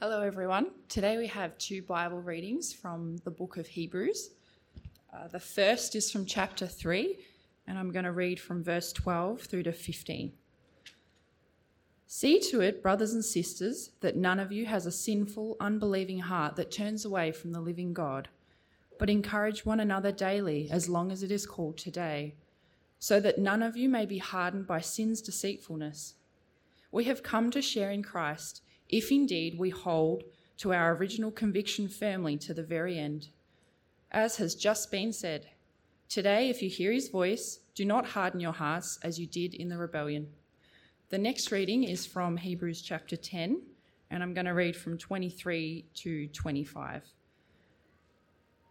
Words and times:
Hello, 0.00 0.22
everyone. 0.22 0.70
Today 0.88 1.16
we 1.16 1.26
have 1.26 1.58
two 1.58 1.82
Bible 1.82 2.20
readings 2.20 2.72
from 2.72 3.16
the 3.24 3.32
book 3.32 3.56
of 3.56 3.66
Hebrews. 3.66 4.30
Uh, 5.12 5.26
the 5.26 5.40
first 5.40 5.96
is 5.96 6.08
from 6.08 6.24
chapter 6.24 6.68
3, 6.68 7.18
and 7.66 7.76
I'm 7.76 7.90
going 7.90 8.04
to 8.04 8.12
read 8.12 8.38
from 8.38 8.62
verse 8.62 8.92
12 8.92 9.40
through 9.40 9.64
to 9.64 9.72
15. 9.72 10.32
See 12.06 12.38
to 12.38 12.60
it, 12.60 12.80
brothers 12.80 13.12
and 13.12 13.24
sisters, 13.24 13.90
that 13.98 14.14
none 14.14 14.38
of 14.38 14.52
you 14.52 14.66
has 14.66 14.86
a 14.86 14.92
sinful, 14.92 15.56
unbelieving 15.58 16.20
heart 16.20 16.54
that 16.54 16.70
turns 16.70 17.04
away 17.04 17.32
from 17.32 17.50
the 17.50 17.60
living 17.60 17.92
God, 17.92 18.28
but 19.00 19.10
encourage 19.10 19.66
one 19.66 19.80
another 19.80 20.12
daily 20.12 20.68
as 20.70 20.88
long 20.88 21.10
as 21.10 21.24
it 21.24 21.32
is 21.32 21.44
called 21.44 21.76
today, 21.76 22.36
so 23.00 23.18
that 23.18 23.38
none 23.38 23.64
of 23.64 23.76
you 23.76 23.88
may 23.88 24.06
be 24.06 24.18
hardened 24.18 24.68
by 24.68 24.80
sin's 24.80 25.20
deceitfulness. 25.20 26.14
We 26.92 27.02
have 27.06 27.24
come 27.24 27.50
to 27.50 27.60
share 27.60 27.90
in 27.90 28.04
Christ 28.04 28.62
if 28.88 29.10
indeed 29.10 29.58
we 29.58 29.70
hold 29.70 30.24
to 30.58 30.72
our 30.72 30.94
original 30.94 31.30
conviction 31.30 31.88
firmly 31.88 32.36
to 32.36 32.52
the 32.52 32.62
very 32.62 32.98
end. 32.98 33.28
As 34.10 34.36
has 34.36 34.54
just 34.54 34.90
been 34.90 35.12
said, 35.12 35.46
today, 36.08 36.48
if 36.48 36.62
you 36.62 36.70
hear 36.70 36.92
his 36.92 37.08
voice, 37.08 37.60
do 37.74 37.84
not 37.84 38.06
harden 38.06 38.40
your 38.40 38.52
hearts 38.52 38.98
as 39.02 39.18
you 39.18 39.26
did 39.26 39.54
in 39.54 39.68
the 39.68 39.78
rebellion. 39.78 40.28
The 41.10 41.18
next 41.18 41.52
reading 41.52 41.84
is 41.84 42.06
from 42.06 42.36
Hebrews 42.36 42.82
chapter 42.82 43.16
10, 43.16 43.62
and 44.10 44.22
I'm 44.22 44.34
going 44.34 44.46
to 44.46 44.52
read 44.52 44.76
from 44.76 44.98
23 44.98 45.84
to 45.94 46.28
25. 46.28 46.94
I'll 46.94 47.02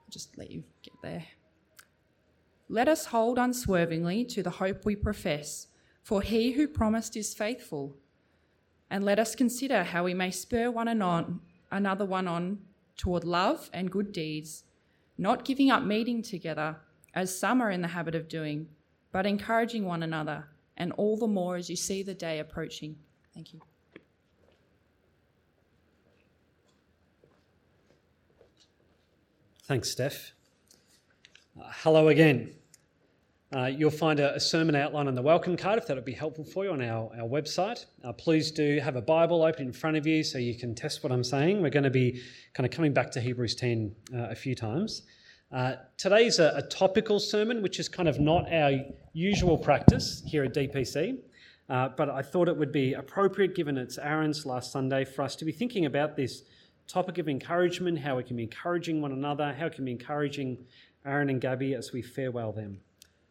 just 0.10 0.38
let 0.38 0.52
you 0.52 0.64
get 0.84 0.94
there. 1.02 1.26
Let 2.70 2.90
us 2.90 3.06
hold 3.06 3.38
unswervingly 3.38 4.26
to 4.26 4.44
the 4.44 4.50
hope 4.50 4.84
we 4.84 4.96
profess, 4.96 5.68
for 6.04 6.22
he 6.22 6.52
who 6.52 6.68
promised 6.68 7.16
is 7.16 7.34
faithful. 7.34 7.96
And 8.90 9.04
let 9.04 9.20
us 9.20 9.36
consider 9.36 9.84
how 9.84 10.04
we 10.06 10.14
may 10.14 10.32
spur 10.32 10.72
one 10.72 11.02
on, 11.02 11.42
another 11.72 12.06
one 12.06 12.28
on 12.28 12.60
toward 12.96 13.24
love 13.24 13.70
and 13.74 13.92
good 13.92 14.12
deeds, 14.12 14.64
not 15.18 15.46
giving 15.46 15.70
up 15.70 15.84
meeting 15.84 16.22
together, 16.22 16.78
as 17.14 17.38
some 17.38 17.62
are 17.62 17.72
in 17.72 17.82
the 17.82 17.88
habit 17.88 18.16
of 18.16 18.28
doing, 18.28 18.68
but 19.12 19.26
encouraging 19.26 19.86
one 19.86 20.04
another, 20.04 20.48
and 20.78 20.92
all 20.94 21.18
the 21.18 21.28
more 21.28 21.56
as 21.56 21.70
you 21.70 21.76
see 21.76 22.04
the 22.04 22.14
day 22.14 22.40
approaching. 22.40 22.96
Thank 23.34 23.54
you. 23.54 23.62
Thanks, 29.64 29.92
Steph. 29.92 30.32
Uh, 31.60 31.64
hello 31.82 32.08
again. 32.08 32.57
Uh, 33.56 33.66
you'll 33.66 33.90
find 33.90 34.20
a, 34.20 34.36
a, 34.36 34.40
sermon 34.42 34.76
outline 34.76 35.08
on 35.08 35.16
the 35.16 35.22
welcome 35.22 35.56
card 35.56 35.78
if 35.78 35.88
that 35.88 35.96
would 35.96 36.04
be 36.04 36.12
helpful 36.12 36.44
for 36.44 36.66
you 36.66 36.72
on 36.72 36.82
our, 36.82 37.10
our 37.18 37.30
website. 37.30 37.86
Uh, 38.04 38.12
please 38.12 38.52
do 38.52 38.78
have 38.84 38.98
a 38.98 39.02
Bible 39.02 39.42
open 39.42 39.68
in 39.68 39.72
front 39.72 39.96
of 39.96 40.06
you 40.06 40.22
so 40.22 40.38
you 40.38 40.54
can 40.54 40.76
test 40.76 41.02
what 41.02 41.14
I'm 41.14 41.24
saying. 41.24 41.62
We're 41.62 41.70
going 41.70 41.86
to 41.86 41.90
be 41.90 42.22
kind 42.54 42.66
of 42.66 42.74
coming 42.74 42.92
back 42.92 43.10
to 43.12 43.22
Hebrews 43.22 43.56
10 43.56 43.96
uh, 44.14 44.18
a 44.32 44.36
few 44.36 44.54
times. 44.54 45.04
Uh, 45.50 45.76
today's 45.96 46.40
a, 46.40 46.56
a, 46.58 46.62
topical 46.64 47.22
sermon, 47.22 47.62
which 47.62 47.80
is 47.80 47.88
kind 47.88 48.10
of 48.10 48.20
not 48.20 48.52
our 48.52 48.74
usual 49.14 49.58
practice 49.58 50.22
here 50.28 50.44
at 50.44 50.54
DPC, 50.54 51.18
uh, 51.70 51.88
but 51.96 52.10
I 52.10 52.22
thought 52.22 52.50
it 52.50 52.58
would 52.58 52.74
be 52.74 52.96
appropriate, 52.96 53.56
given 53.56 53.78
it's 53.78 53.98
Aaron's 53.98 54.46
last 54.46 54.74
Sunday, 54.74 55.06
for 55.06 55.22
us 55.22 55.38
to 55.38 55.46
be 55.46 55.54
thinking 55.54 55.86
about 55.86 56.18
this 56.18 56.44
topic 56.86 57.18
of 57.18 57.30
encouragement, 57.30 57.98
how 58.00 58.18
we 58.18 58.24
can 58.24 58.36
be 58.36 58.44
encouraging 58.44 59.02
one 59.02 59.14
another, 59.14 59.56
how 59.58 59.68
we 59.68 59.72
can 59.72 59.86
be 59.86 59.92
encouraging 59.92 60.58
Aaron 61.06 61.30
and 61.30 61.40
Gabby 61.40 61.76
as 61.76 61.94
we 61.94 62.02
farewell 62.02 62.52
them. 62.52 62.82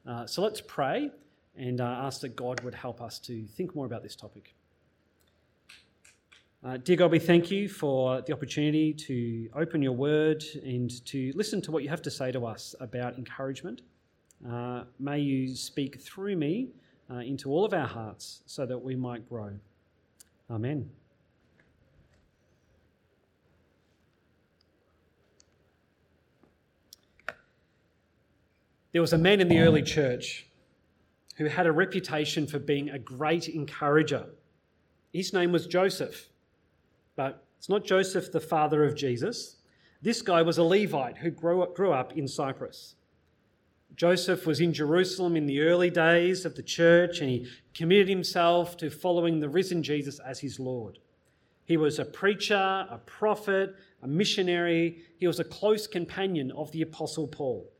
Uh, 0.06 0.24
so 0.24 0.40
let's 0.40 0.60
pray 0.60 1.10
and 1.56 1.80
uh, 1.80 1.84
ask 1.84 2.20
that 2.20 2.36
God 2.36 2.60
would 2.60 2.74
help 2.74 3.00
us 3.00 3.18
to 3.20 3.44
think 3.56 3.74
more 3.74 3.86
about 3.86 4.02
this 4.02 4.14
topic. 4.14 4.54
Uh, 6.64 6.76
dear 6.76 6.96
God, 6.96 7.10
we 7.10 7.18
thank 7.18 7.50
you 7.50 7.68
for 7.68 8.22
the 8.22 8.32
opportunity 8.32 8.92
to 8.92 9.48
open 9.54 9.82
your 9.82 9.92
word 9.92 10.44
and 10.64 11.04
to 11.06 11.32
listen 11.34 11.60
to 11.62 11.70
what 11.70 11.82
you 11.82 11.88
have 11.88 12.02
to 12.02 12.10
say 12.10 12.30
to 12.32 12.46
us 12.46 12.74
about 12.80 13.18
encouragement. 13.18 13.82
Uh, 14.48 14.84
may 14.98 15.18
you 15.18 15.54
speak 15.54 16.00
through 16.00 16.36
me 16.36 16.68
uh, 17.10 17.16
into 17.16 17.50
all 17.50 17.64
of 17.64 17.72
our 17.72 17.86
hearts 17.86 18.42
so 18.46 18.66
that 18.66 18.78
we 18.78 18.94
might 18.96 19.28
grow. 19.28 19.50
Amen. 20.50 20.88
There 28.96 29.02
was 29.02 29.12
a 29.12 29.18
man 29.18 29.42
in 29.42 29.48
the 29.48 29.58
early 29.58 29.82
church 29.82 30.46
who 31.36 31.44
had 31.44 31.66
a 31.66 31.70
reputation 31.70 32.46
for 32.46 32.58
being 32.58 32.88
a 32.88 32.98
great 32.98 33.46
encourager. 33.46 34.24
His 35.12 35.34
name 35.34 35.52
was 35.52 35.66
Joseph, 35.66 36.30
but 37.14 37.44
it's 37.58 37.68
not 37.68 37.84
Joseph, 37.84 38.32
the 38.32 38.40
father 38.40 38.84
of 38.84 38.94
Jesus. 38.94 39.56
This 40.00 40.22
guy 40.22 40.40
was 40.40 40.56
a 40.56 40.62
Levite 40.62 41.18
who 41.18 41.30
grew 41.30 41.60
up, 41.60 41.76
grew 41.76 41.92
up 41.92 42.16
in 42.16 42.26
Cyprus. 42.26 42.94
Joseph 43.96 44.46
was 44.46 44.60
in 44.60 44.72
Jerusalem 44.72 45.36
in 45.36 45.44
the 45.44 45.60
early 45.60 45.90
days 45.90 46.46
of 46.46 46.54
the 46.54 46.62
church 46.62 47.20
and 47.20 47.28
he 47.28 47.46
committed 47.74 48.08
himself 48.08 48.78
to 48.78 48.88
following 48.88 49.40
the 49.40 49.50
risen 49.50 49.82
Jesus 49.82 50.20
as 50.20 50.40
his 50.40 50.58
Lord. 50.58 51.00
He 51.66 51.76
was 51.76 51.98
a 51.98 52.06
preacher, 52.06 52.86
a 52.90 52.98
prophet, 53.04 53.74
a 54.02 54.08
missionary. 54.08 55.02
He 55.18 55.26
was 55.26 55.38
a 55.38 55.44
close 55.44 55.86
companion 55.86 56.50
of 56.52 56.72
the 56.72 56.80
Apostle 56.80 57.28
Paul. 57.28 57.70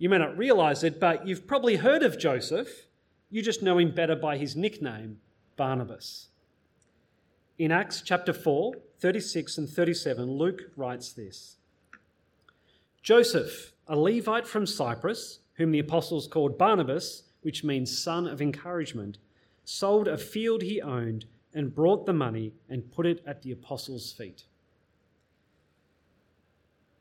You 0.00 0.08
may 0.08 0.16
not 0.16 0.38
realize 0.38 0.82
it, 0.82 0.98
but 0.98 1.26
you've 1.26 1.46
probably 1.46 1.76
heard 1.76 2.02
of 2.02 2.18
Joseph. 2.18 2.86
You 3.28 3.42
just 3.42 3.62
know 3.62 3.76
him 3.76 3.94
better 3.94 4.16
by 4.16 4.38
his 4.38 4.56
nickname, 4.56 5.18
Barnabas. 5.58 6.28
In 7.58 7.70
Acts 7.70 8.00
chapter 8.00 8.32
4, 8.32 8.76
36 8.98 9.58
and 9.58 9.68
37, 9.68 10.38
Luke 10.38 10.62
writes 10.74 11.12
this 11.12 11.58
Joseph, 13.02 13.72
a 13.86 13.94
Levite 13.94 14.46
from 14.46 14.66
Cyprus, 14.66 15.40
whom 15.56 15.70
the 15.70 15.78
apostles 15.80 16.26
called 16.26 16.56
Barnabas, 16.56 17.24
which 17.42 17.62
means 17.62 18.02
son 18.02 18.26
of 18.26 18.40
encouragement, 18.40 19.18
sold 19.64 20.08
a 20.08 20.16
field 20.16 20.62
he 20.62 20.80
owned 20.80 21.26
and 21.52 21.74
brought 21.74 22.06
the 22.06 22.14
money 22.14 22.54
and 22.70 22.90
put 22.90 23.04
it 23.04 23.22
at 23.26 23.42
the 23.42 23.52
apostles' 23.52 24.12
feet. 24.12 24.44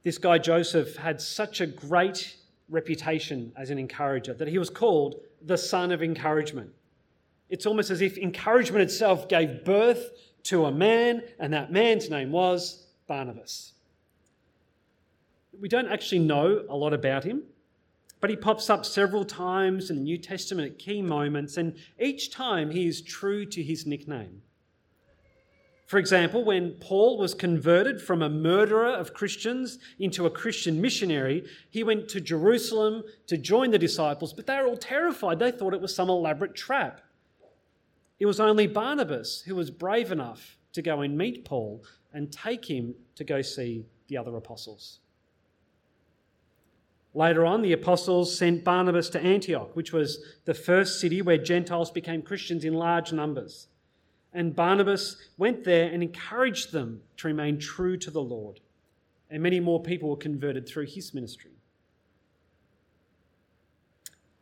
This 0.04 0.18
guy 0.18 0.38
Joseph 0.38 0.98
had 0.98 1.22
such 1.22 1.62
a 1.62 1.66
great 1.66 2.36
reputation 2.70 3.52
as 3.58 3.70
an 3.70 3.80
encourager, 3.80 4.34
that 4.34 4.48
he 4.48 4.58
was 4.58 4.70
called 4.70 5.22
the 5.42 5.58
son 5.58 5.92
of 5.92 6.04
encouragement. 6.04 6.70
It's 7.50 7.66
almost 7.66 7.90
as 7.90 8.02
if 8.02 8.18
encouragement 8.18 8.84
itself 8.84 9.28
gave 9.28 9.66
birth 9.66 10.12
to 10.44 10.66
a 10.66 10.72
man, 10.72 11.24
and 11.40 11.52
that 11.54 11.72
man's 11.72 12.10
name 12.10 12.32
was 12.32 12.88
Barnabas. 13.08 13.74
We 15.60 15.68
don't 15.68 15.88
actually 15.88 16.20
know 16.20 16.64
a 16.70 16.76
lot 16.76 16.94
about 16.94 17.24
him, 17.24 17.44
but 18.22 18.30
he 18.30 18.36
pops 18.36 18.70
up 18.70 18.86
several 18.86 19.26
times 19.26 19.90
in 19.90 19.98
the 19.98 20.04
New 20.04 20.18
Testament 20.18 20.72
at 20.72 20.78
key 20.78 21.02
moments, 21.02 21.58
and 21.58 21.76
each 22.00 22.32
time 22.32 22.70
he 22.70 22.88
is 22.88 23.02
true 23.02 23.46
to 23.46 23.64
his 23.64 23.86
nickname. 23.86 24.42
For 25.90 25.98
example, 25.98 26.44
when 26.44 26.74
Paul 26.74 27.18
was 27.18 27.34
converted 27.34 28.00
from 28.00 28.22
a 28.22 28.30
murderer 28.30 28.94
of 28.94 29.16
Christians 29.16 29.80
into 29.98 30.28
a 30.28 30.30
Christian 30.30 30.80
missionary, 30.80 31.48
he 31.72 31.84
went 31.84 32.08
to 32.10 32.22
Jerusalem 32.22 33.02
to 33.26 33.40
join 33.40 33.72
the 33.72 33.80
disciples, 33.80 34.32
but 34.32 34.46
they 34.46 34.56
were 34.58 34.68
all 34.68 34.78
terrified. 34.78 35.40
They 35.40 35.50
thought 35.50 35.74
it 35.74 35.82
was 35.82 35.96
some 35.96 36.08
elaborate 36.08 36.54
trap. 36.54 37.02
It 38.20 38.28
was 38.28 38.40
only 38.40 38.68
Barnabas 38.68 39.42
who 39.48 39.56
was 39.56 39.72
brave 39.72 40.12
enough 40.12 40.60
to 40.74 40.84
go 40.84 41.02
and 41.02 41.18
meet 41.18 41.44
Paul 41.44 41.84
and 42.14 42.32
take 42.32 42.66
him 42.66 42.94
to 43.16 43.24
go 43.24 43.42
see 43.42 43.88
the 44.10 44.18
other 44.18 44.36
apostles. 44.36 45.00
Later 47.16 47.48
on, 47.48 47.64
the 47.64 47.74
apostles 47.74 48.38
sent 48.38 48.64
Barnabas 48.64 49.10
to 49.10 49.20
Antioch, 49.20 49.76
which 49.76 49.92
was 49.92 50.24
the 50.46 50.54
first 50.54 51.00
city 51.02 51.24
where 51.24 51.40
Gentiles 51.40 51.90
became 51.90 52.22
Christians 52.22 52.64
in 52.64 52.76
large 52.76 53.12
numbers. 53.12 53.70
And 54.34 54.56
Barnabas 54.56 55.18
went 55.38 55.64
there 55.64 55.92
and 55.92 56.04
encouraged 56.04 56.72
them 56.72 57.02
to 57.18 57.28
remain 57.28 57.60
true 57.60 57.98
to 57.98 58.12
the 58.12 58.22
Lord. 58.22 58.60
And 59.30 59.42
many 59.42 59.60
more 59.60 59.82
people 59.82 60.10
were 60.10 60.18
converted 60.18 60.68
through 60.68 60.86
his 60.86 61.14
ministry. 61.14 61.52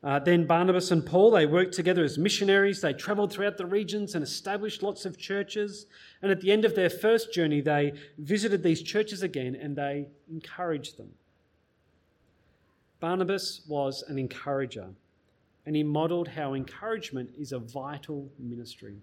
Uh, 0.04 0.20
then 0.20 0.46
Barnabas 0.46 0.92
and 0.92 1.06
Paul, 1.06 1.32
they 1.32 1.46
worked 1.46 1.74
together 1.74 2.04
as 2.04 2.18
missionaries. 2.18 2.82
They 2.82 2.94
traveled 2.94 3.32
throughout 3.34 3.58
the 3.58 3.66
regions 3.66 4.14
and 4.14 4.24
established 4.24 4.84
lots 4.84 5.06
of 5.06 5.18
churches. 5.18 5.88
And 6.22 6.32
at 6.32 6.40
the 6.40 6.52
end 6.52 6.66
of 6.66 6.76
their 6.76 6.90
first 6.90 7.34
journey, 7.34 7.62
they 7.62 7.94
visited 8.18 8.64
these 8.64 8.82
churches 8.82 9.24
again 9.24 9.56
and 9.56 9.76
they 9.76 10.08
encouraged 10.30 10.98
them. 10.98 11.10
Barnabas 13.00 13.62
was 13.68 14.04
an 14.08 14.18
encourager, 14.18 14.88
and 15.66 15.76
he 15.76 15.84
modeled 15.84 16.28
how 16.28 16.56
encouragement 16.56 17.30
is 17.38 17.52
a 17.52 17.60
vital 17.60 18.28
ministry. 18.40 18.96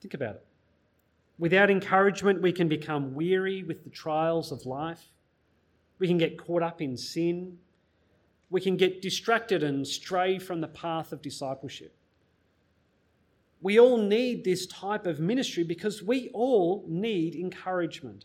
Think 0.00 0.14
about 0.14 0.36
it. 0.36 0.46
Without 1.38 1.70
encouragement, 1.70 2.42
we 2.42 2.52
can 2.52 2.68
become 2.68 3.14
weary 3.14 3.62
with 3.62 3.84
the 3.84 3.90
trials 3.90 4.52
of 4.52 4.66
life. 4.66 5.04
We 5.98 6.06
can 6.06 6.18
get 6.18 6.38
caught 6.38 6.62
up 6.62 6.82
in 6.82 6.96
sin. 6.96 7.58
We 8.50 8.60
can 8.60 8.76
get 8.76 9.00
distracted 9.00 9.62
and 9.62 9.86
stray 9.86 10.38
from 10.38 10.60
the 10.60 10.68
path 10.68 11.12
of 11.12 11.22
discipleship. 11.22 11.94
We 13.62 13.78
all 13.78 13.98
need 13.98 14.44
this 14.44 14.66
type 14.66 15.06
of 15.06 15.20
ministry 15.20 15.64
because 15.64 16.02
we 16.02 16.30
all 16.32 16.84
need 16.88 17.34
encouragement. 17.34 18.24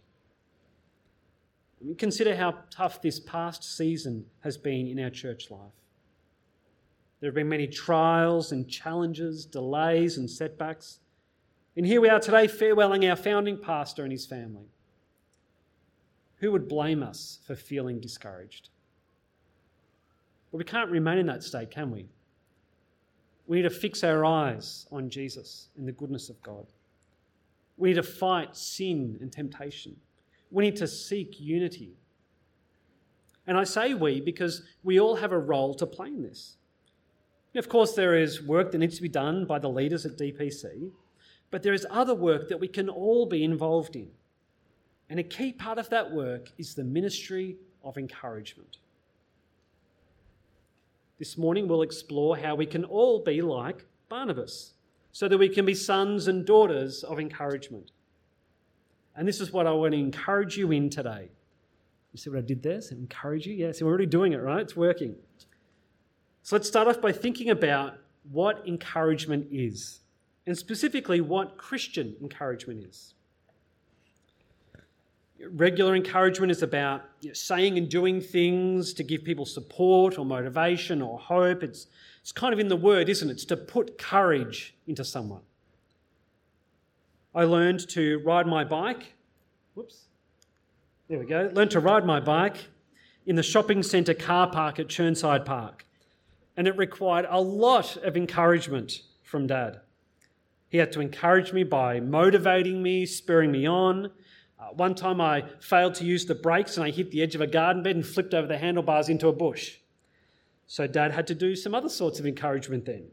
Consider 1.97 2.35
how 2.35 2.55
tough 2.69 3.01
this 3.01 3.19
past 3.19 3.63
season 3.63 4.25
has 4.41 4.57
been 4.57 4.87
in 4.87 4.99
our 4.99 5.09
church 5.09 5.51
life. 5.51 5.73
There 7.19 7.29
have 7.29 7.35
been 7.35 7.49
many 7.49 7.67
trials 7.67 8.51
and 8.51 8.67
challenges, 8.67 9.45
delays 9.45 10.17
and 10.17 10.29
setbacks. 10.29 10.99
And 11.77 11.85
here 11.85 11.99
we 11.99 12.09
are 12.09 12.19
today 12.19 12.47
farewelling 12.47 13.09
our 13.09 13.17
founding 13.17 13.57
pastor 13.57 14.03
and 14.03 14.11
his 14.11 14.25
family. 14.25 14.69
Who 16.37 16.51
would 16.53 16.69
blame 16.69 17.03
us 17.03 17.39
for 17.45 17.55
feeling 17.55 17.99
discouraged? 17.99 18.69
But 20.51 20.59
we 20.59 20.63
can't 20.63 20.89
remain 20.89 21.17
in 21.17 21.25
that 21.25 21.43
state, 21.43 21.71
can 21.71 21.91
we? 21.91 22.07
We 23.47 23.57
need 23.57 23.63
to 23.63 23.69
fix 23.69 24.03
our 24.03 24.23
eyes 24.23 24.87
on 24.89 25.09
Jesus 25.09 25.67
and 25.77 25.85
the 25.87 25.91
goodness 25.91 26.29
of 26.29 26.41
God. 26.41 26.65
We 27.77 27.89
need 27.89 27.95
to 27.95 28.03
fight 28.03 28.55
sin 28.55 29.17
and 29.19 29.31
temptation. 29.31 29.97
We 30.51 30.63
need 30.63 30.77
to 30.77 30.87
seek 30.87 31.39
unity. 31.39 31.97
And 33.47 33.57
I 33.57 33.65
say 33.65 33.93
we 33.93 34.21
because 34.21 34.63
we 34.83 34.99
all 34.99 35.15
have 35.15 35.33
a 35.33 35.37
role 35.37 35.73
to 35.75 35.85
play 35.85 36.07
in 36.07 36.23
this. 36.23 36.55
Of 37.53 37.69
course, 37.69 37.93
there 37.93 38.17
is 38.17 38.41
work 38.41 38.71
that 38.71 38.77
needs 38.77 38.95
to 38.95 39.01
be 39.01 39.09
done 39.09 39.45
by 39.45 39.59
the 39.59 39.69
leaders 39.69 40.05
at 40.05 40.17
DPC, 40.17 40.91
but 41.51 41.63
there 41.63 41.73
is 41.73 41.85
other 41.89 42.15
work 42.15 42.49
that 42.49 42.59
we 42.59 42.67
can 42.67 42.89
all 42.89 43.25
be 43.25 43.43
involved 43.43 43.95
in. 43.95 44.09
And 45.09 45.19
a 45.19 45.23
key 45.23 45.51
part 45.51 45.77
of 45.77 45.89
that 45.89 46.11
work 46.11 46.51
is 46.57 46.73
the 46.73 46.83
ministry 46.83 47.57
of 47.83 47.97
encouragement. 47.97 48.77
This 51.17 51.37
morning, 51.37 51.67
we'll 51.67 51.83
explore 51.83 52.35
how 52.37 52.55
we 52.55 52.65
can 52.65 52.83
all 52.83 53.23
be 53.23 53.41
like 53.41 53.85
Barnabas 54.09 54.73
so 55.11 55.27
that 55.27 55.37
we 55.37 55.47
can 55.47 55.65
be 55.65 55.73
sons 55.73 56.27
and 56.27 56.45
daughters 56.45 57.03
of 57.03 57.19
encouragement. 57.19 57.91
And 59.15 59.25
this 59.25 59.39
is 59.39 59.53
what 59.53 59.65
I 59.65 59.71
want 59.71 59.93
to 59.93 59.99
encourage 59.99 60.57
you 60.57 60.71
in 60.71 60.89
today. 60.89 61.29
You 62.11 62.17
see 62.17 62.29
what 62.29 62.39
I 62.39 62.41
did 62.41 62.63
there? 62.63 62.81
So 62.81 62.95
encourage 62.95 63.45
you? 63.45 63.53
Yes, 63.53 63.81
we're 63.81 63.87
already 63.87 64.07
doing 64.07 64.33
it, 64.33 64.37
right? 64.37 64.61
It's 64.61 64.75
working. 64.75 65.15
So 66.43 66.55
let's 66.55 66.67
start 66.67 66.87
off 66.87 66.99
by 66.99 67.11
thinking 67.11 67.49
about 67.49 67.97
what 68.31 68.67
encouragement 68.67 69.47
is, 69.51 69.99
and 70.45 70.57
specifically 70.57 71.21
what 71.21 71.57
Christian 71.57 72.15
encouragement 72.21 72.85
is. 72.85 73.13
Regular 75.51 75.95
encouragement 75.95 76.51
is 76.51 76.63
about 76.63 77.03
you 77.21 77.29
know, 77.29 77.33
saying 77.33 77.77
and 77.77 77.89
doing 77.89 78.21
things 78.21 78.93
to 78.93 79.03
give 79.03 79.23
people 79.23 79.45
support 79.45 80.17
or 80.17 80.25
motivation 80.25 81.01
or 81.01 81.19
hope. 81.19 81.61
It's, 81.61 81.87
it's 82.21 82.31
kind 82.31 82.53
of 82.53 82.59
in 82.59 82.67
the 82.67 82.75
word, 82.75 83.09
isn't 83.09 83.29
it? 83.29 83.33
It's 83.33 83.45
to 83.45 83.57
put 83.57 83.97
courage 83.97 84.75
into 84.87 85.03
someone. 85.03 85.41
I 87.33 87.43
learned 87.43 87.89
to 87.89 88.19
ride 88.19 88.47
my 88.47 88.63
bike. 88.63 89.13
Whoops. 89.73 90.05
There 91.09 91.19
we 91.19 91.25
go. 91.25 91.51
Learned 91.53 91.71
to 91.71 91.79
ride 91.81 92.05
my 92.05 92.19
bike 92.19 92.69
in 93.25 93.35
the 93.35 93.43
shopping 93.43 93.83
centre 93.83 94.13
car 94.13 94.49
park 94.49 94.79
at 94.79 94.87
Chirnside 94.87 95.45
Park. 95.45 95.85
And 96.55 96.67
it 96.67 96.77
required 96.77 97.27
a 97.29 97.41
lot 97.41 97.97
of 97.97 98.15
encouragement 98.15 99.01
from 99.21 99.47
Dad. 99.47 99.81
He 100.69 100.77
had 100.77 100.91
to 100.93 101.01
encourage 101.01 101.53
me 101.53 101.63
by 101.63 101.99
motivating 101.99 102.81
me, 102.81 103.05
spurring 103.05 103.51
me 103.51 103.67
on, 103.67 104.11
uh, 104.65 104.73
one 104.73 104.95
time 104.95 105.19
I 105.19 105.43
failed 105.59 105.95
to 105.95 106.05
use 106.05 106.25
the 106.25 106.35
brakes 106.35 106.77
and 106.77 106.85
I 106.85 106.89
hit 106.89 107.11
the 107.11 107.21
edge 107.21 107.35
of 107.35 107.41
a 107.41 107.47
garden 107.47 107.83
bed 107.83 107.95
and 107.95 108.05
flipped 108.05 108.33
over 108.33 108.47
the 108.47 108.57
handlebars 108.57 109.09
into 109.09 109.27
a 109.27 109.33
bush. 109.33 109.77
So 110.67 110.87
dad 110.87 111.11
had 111.11 111.27
to 111.27 111.35
do 111.35 111.55
some 111.55 111.75
other 111.75 111.89
sorts 111.89 112.19
of 112.19 112.25
encouragement 112.25 112.85
then. 112.85 113.07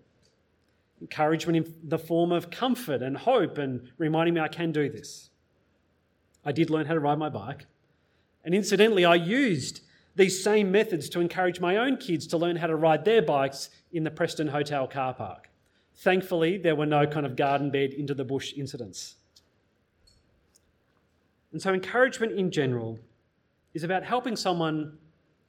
Encouragement 1.01 1.67
in 1.67 1.75
the 1.83 1.99
form 1.99 2.33
of 2.33 2.51
comfort 2.51 3.03
and 3.03 3.17
hope 3.17 3.59
and 3.59 3.91
reminding 3.99 4.35
me 4.35 4.41
I 4.41 4.49
can 4.49 4.73
do 4.73 4.89
this. 4.89 5.31
I 6.45 6.53
did 6.53 6.71
learn 6.71 6.87
how 6.87 6.95
to 6.95 7.01
ride 7.01 7.19
my 7.19 7.29
bike. 7.29 7.67
And 8.45 8.55
incidentally, 8.55 9.05
I 9.05 9.17
used 9.17 9.83
these 10.15 10.43
same 10.43 10.71
methods 10.71 11.09
to 11.11 11.21
encourage 11.21 11.61
my 11.61 11.77
own 11.77 11.97
kids 11.97 12.27
to 12.29 12.37
learn 12.37 12.57
how 12.57 12.67
to 12.67 12.77
ride 12.77 13.05
their 13.05 13.23
bikes 13.23 13.71
in 13.93 14.05
the 14.05 14.11
Preston 14.11 14.49
Hotel 14.49 14.87
car 14.87 15.15
park. 15.15 15.49
Thankfully, 16.03 16.59
there 16.59 16.75
were 16.75 16.85
no 16.85 17.07
kind 17.07 17.25
of 17.25 17.37
garden 17.37 17.71
bed 17.71 17.93
into 17.93 18.13
the 18.13 18.25
bush 18.25 18.55
incidents. 18.57 19.15
And 21.53 21.63
so, 21.63 21.73
encouragement 21.73 22.33
in 22.33 22.51
general 22.51 22.99
is 23.73 23.85
about 23.85 24.03
helping 24.03 24.35
someone 24.35 24.99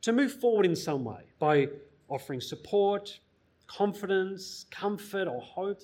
to 0.04 0.12
move 0.12 0.32
forward 0.32 0.68
in 0.68 0.76
some 0.76 1.04
way 1.04 1.22
by 1.40 1.70
offering 2.08 2.40
support, 2.40 3.18
confidence, 3.66 4.68
comfort, 4.70 5.28
or 5.28 5.42
hope. 5.42 5.82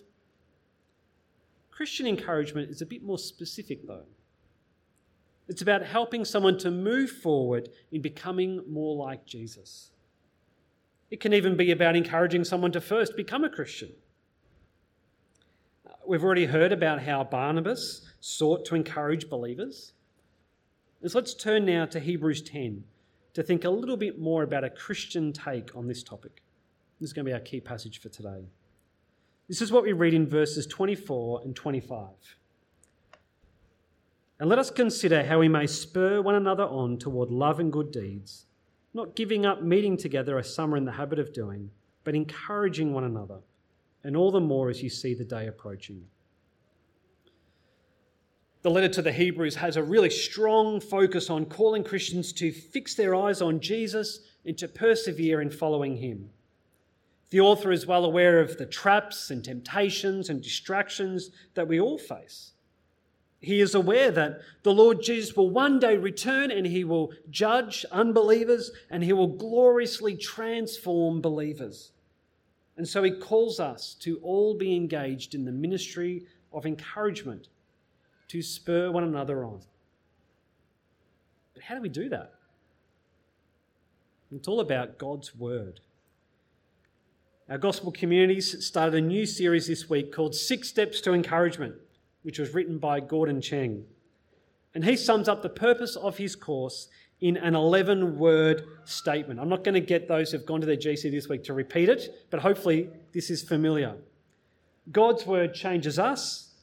Christian 1.71 2.05
encouragement 2.05 2.69
is 2.69 2.83
a 2.83 2.85
bit 2.85 3.01
more 3.01 3.17
specific, 3.17 3.87
though. 3.87 4.05
It's 5.47 5.63
about 5.63 5.81
helping 5.81 6.23
someone 6.23 6.59
to 6.59 6.69
move 6.69 7.09
forward 7.09 7.69
in 7.91 8.03
becoming 8.03 8.61
more 8.69 8.95
like 8.95 9.25
Jesus. 9.25 9.89
It 11.09 11.19
can 11.19 11.33
even 11.33 11.57
be 11.57 11.71
about 11.71 11.95
encouraging 11.95 12.43
someone 12.43 12.71
to 12.73 12.81
first 12.81 13.17
become 13.17 13.43
a 13.43 13.49
Christian. 13.49 13.89
We've 16.09 16.23
already 16.23 16.47
heard 16.47 16.71
about 16.71 17.03
how 17.03 17.23
Barnabas 17.23 18.01
sought 18.19 18.65
to 18.65 18.73
encourage 18.73 19.29
believers. 19.29 19.93
So 21.05 21.19
let's 21.19 21.35
turn 21.35 21.65
now 21.65 21.85
to 21.85 21.99
Hebrews 21.99 22.41
10 22.41 22.83
to 23.35 23.43
think 23.43 23.63
a 23.63 23.69
little 23.69 23.95
bit 23.95 24.17
more 24.19 24.41
about 24.41 24.63
a 24.63 24.71
Christian 24.71 25.31
take 25.31 25.75
on 25.75 25.85
this 25.85 26.01
topic. 26.01 26.41
This 26.99 27.09
is 27.09 27.13
going 27.13 27.25
to 27.25 27.29
be 27.29 27.33
our 27.33 27.39
key 27.39 27.61
passage 27.61 28.01
for 28.01 28.09
today. 28.09 28.47
This 29.47 29.61
is 29.61 29.71
what 29.71 29.83
we 29.83 29.93
read 29.93 30.15
in 30.15 30.25
verses 30.25 30.65
24 30.65 31.41
and 31.43 31.55
25. 31.55 32.07
And 34.39 34.49
let 34.49 34.57
us 34.57 34.71
consider 34.71 35.23
how 35.23 35.37
we 35.37 35.47
may 35.47 35.67
spur 35.67 36.23
one 36.23 36.33
another 36.33 36.63
on 36.63 36.97
toward 36.97 37.29
love 37.29 37.59
and 37.59 37.71
good 37.71 37.91
deeds, 37.91 38.47
not 38.95 39.15
giving 39.15 39.45
up 39.45 39.61
meeting 39.61 39.95
together 39.95 40.39
as 40.39 40.51
some 40.51 40.73
are 40.73 40.77
in 40.77 40.85
the 40.85 40.93
habit 40.93 41.19
of 41.19 41.33
doing, 41.33 41.69
but 42.03 42.15
encouraging 42.15 42.93
one 42.93 43.03
another, 43.03 43.41
and 44.03 44.15
all 44.15 44.31
the 44.31 44.39
more 44.39 44.69
as 44.69 44.81
you 44.81 44.89
see 44.89 45.13
the 45.13 45.25
day 45.25 45.47
approaching 45.47 46.05
the 48.61 48.69
letter 48.69 48.89
to 48.89 49.01
the 49.01 49.11
Hebrews 49.11 49.55
has 49.55 49.77
a 49.77 49.83
really 49.83 50.09
strong 50.09 50.81
focus 50.81 51.29
on 51.29 51.45
calling 51.45 51.83
Christians 51.83 52.33
to 52.33 52.51
fix 52.51 52.93
their 52.93 53.15
eyes 53.15 53.41
on 53.41 53.61
Jesus 53.61 54.19
and 54.45 54.57
to 54.57 54.67
persevere 54.67 55.41
in 55.41 55.49
following 55.49 55.95
him. 55.95 56.29
The 57.29 57.39
author 57.39 57.71
is 57.71 57.85
well 57.85 58.03
aware 58.03 58.41
of 58.41 58.57
the 58.57 58.65
traps 58.65 59.31
and 59.31 59.43
temptations 59.43 60.29
and 60.29 60.41
distractions 60.41 61.31
that 61.53 61.67
we 61.67 61.79
all 61.79 61.97
face. 61.97 62.51
He 63.39 63.61
is 63.61 63.75
aware 63.75 64.11
that 64.11 64.39
the 64.63 64.73
Lord 64.73 65.01
Jesus 65.01 65.37
will 65.37 65.49
one 65.49 65.79
day 65.79 65.95
return 65.95 66.51
and 66.51 66.65
he 66.65 66.83
will 66.83 67.13
judge 67.29 67.85
unbelievers 67.91 68.71
and 68.89 69.03
he 69.03 69.13
will 69.13 69.37
gloriously 69.37 70.17
transform 70.17 71.21
believers. 71.21 71.93
And 72.79 72.87
so 72.87 73.03
he 73.03 73.11
calls 73.11 73.59
us 73.59 73.93
to 73.99 74.19
all 74.23 74.53
be 74.53 74.73
engaged 74.73 75.35
in 75.35 75.43
the 75.43 75.51
ministry 75.51 76.23
of 76.53 76.65
encouragement 76.65 77.49
to 78.29 78.41
spur 78.41 78.89
one 78.89 79.03
another 79.03 79.43
on. 79.43 79.59
But 81.53 81.63
how 81.63 81.75
do 81.75 81.81
we 81.81 81.89
do 81.89 82.07
that? 82.07 82.35
It's 84.31 84.47
all 84.47 84.61
about 84.61 84.97
God's 84.97 85.35
Word. 85.35 85.81
Our 87.49 87.57
gospel 87.57 87.91
communities 87.91 88.65
started 88.65 88.95
a 88.95 89.05
new 89.05 89.25
series 89.25 89.67
this 89.67 89.89
week 89.89 90.13
called 90.13 90.33
Six 90.33 90.69
Steps 90.69 91.01
to 91.01 91.13
Encouragement, 91.13 91.75
which 92.23 92.39
was 92.39 92.53
written 92.53 92.77
by 92.77 93.01
Gordon 93.01 93.41
Cheng. 93.41 93.83
And 94.73 94.85
he 94.85 94.95
sums 94.95 95.27
up 95.27 95.41
the 95.41 95.49
purpose 95.49 95.97
of 95.97 96.17
his 96.17 96.33
course 96.33 96.87
in 97.21 97.37
an 97.37 97.55
11 97.55 98.17
word 98.17 98.63
statement. 98.85 99.39
I'm 99.39 99.49
not 99.49 99.63
going 99.63 99.75
to 99.75 99.81
get 99.81 100.07
those 100.07 100.31
who've 100.31 100.45
gone 100.45 100.61
to 100.61 100.67
their 100.67 100.77
GC 100.77 101.11
this 101.11 101.27
week 101.27 101.43
to 101.45 101.53
repeat 101.53 101.89
it, 101.89 102.25
but 102.29 102.39
hopefully 102.39 102.89
this 103.13 103.29
is 103.29 103.43
familiar. 103.43 103.95
God's 104.91 105.25
Word 105.25 105.53
changes 105.53 105.99
us, 105.99 106.53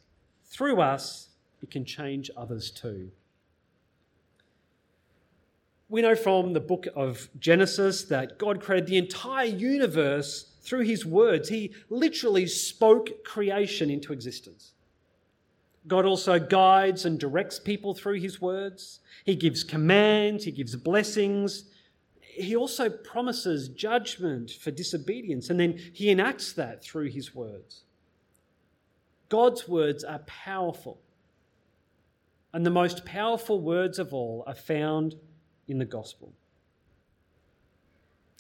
through 0.45 0.81
us, 0.81 1.29
it 1.63 1.71
can 1.71 1.85
change 1.85 2.31
others 2.37 2.71
too. 2.71 3.11
We 5.89 6.03
know 6.03 6.17
from 6.17 6.53
the 6.53 6.61
book 6.61 6.89
of 6.97 7.29
Genesis 7.39 8.05
that 8.05 8.39
God 8.39 8.61
created 8.61 8.89
the 8.89 8.97
entire 8.97 9.45
universe 9.45 10.57
through 10.63 10.81
his 10.81 11.07
words. 11.07 11.49
He 11.49 11.73
literally 11.89 12.47
spoke 12.47 13.23
creation 13.25 13.89
into 13.89 14.13
existence. 14.13 14.73
God 15.87 16.05
also 16.05 16.39
guides 16.39 17.05
and 17.05 17.19
directs 17.19 17.59
people 17.59 17.95
through 17.95 18.21
his 18.21 18.41
words. 18.41 19.01
He 19.25 19.37
gives 19.37 19.63
commands, 19.63 20.45
he 20.45 20.51
gives 20.51 20.75
blessings. 20.75 21.65
He 22.21 22.55
also 22.57 22.91
promises 22.91 23.69
judgment 23.69 24.51
for 24.51 24.71
disobedience, 24.71 25.49
and 25.49 25.59
then 25.59 25.79
he 25.93 26.11
enacts 26.11 26.53
that 26.55 26.85
through 26.85 27.09
his 27.09 27.35
words. 27.35 27.85
God's 29.29 29.67
words 29.67 30.05
are 30.05 30.19
powerful. 30.21 31.01
And 32.53 32.65
the 32.65 32.71
most 32.71 33.05
powerful 33.05 33.61
words 33.61 33.99
of 33.99 34.13
all 34.13 34.45
are 34.47 34.55
found 34.55 35.15
in 35.69 35.79
the 35.79 35.85
gospel. 35.85 36.33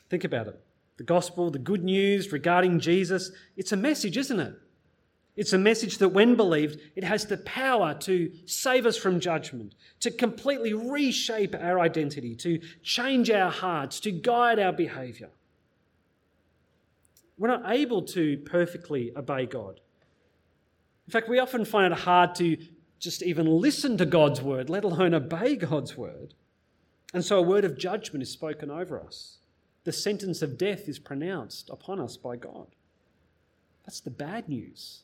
Think 0.08 0.24
about 0.24 0.46
it. 0.46 0.60
The 0.96 1.04
gospel, 1.04 1.50
the 1.50 1.58
good 1.58 1.84
news 1.84 2.32
regarding 2.32 2.80
Jesus, 2.80 3.30
it's 3.56 3.72
a 3.72 3.76
message, 3.76 4.16
isn't 4.16 4.40
it? 4.40 4.54
It's 5.36 5.52
a 5.52 5.58
message 5.58 5.98
that, 5.98 6.08
when 6.08 6.34
believed, 6.34 6.80
it 6.96 7.04
has 7.04 7.26
the 7.26 7.36
power 7.36 7.94
to 8.00 8.32
save 8.46 8.86
us 8.86 8.96
from 8.96 9.20
judgment, 9.20 9.74
to 10.00 10.10
completely 10.10 10.72
reshape 10.72 11.54
our 11.54 11.78
identity, 11.78 12.34
to 12.36 12.60
change 12.82 13.30
our 13.30 13.50
hearts, 13.50 14.00
to 14.00 14.10
guide 14.10 14.58
our 14.58 14.72
behavior. 14.72 15.28
We're 17.36 17.48
not 17.48 17.70
able 17.70 18.02
to 18.02 18.38
perfectly 18.38 19.12
obey 19.14 19.44
God. 19.44 19.80
In 21.06 21.12
fact, 21.12 21.28
we 21.28 21.38
often 21.38 21.66
find 21.66 21.92
it 21.92 22.00
hard 22.00 22.34
to 22.36 22.56
just 22.98 23.22
even 23.22 23.46
listen 23.46 23.98
to 23.98 24.06
God's 24.06 24.40
word, 24.40 24.70
let 24.70 24.84
alone 24.84 25.12
obey 25.12 25.56
God's 25.56 25.98
word. 25.98 26.32
And 27.12 27.22
so 27.22 27.38
a 27.38 27.42
word 27.42 27.64
of 27.66 27.78
judgment 27.78 28.22
is 28.22 28.30
spoken 28.30 28.70
over 28.70 28.98
us. 28.98 29.36
The 29.84 29.92
sentence 29.92 30.40
of 30.40 30.58
death 30.58 30.88
is 30.88 30.98
pronounced 30.98 31.68
upon 31.68 32.00
us 32.00 32.16
by 32.16 32.36
God. 32.36 32.68
That's 33.84 34.00
the 34.00 34.10
bad 34.10 34.48
news. 34.48 35.02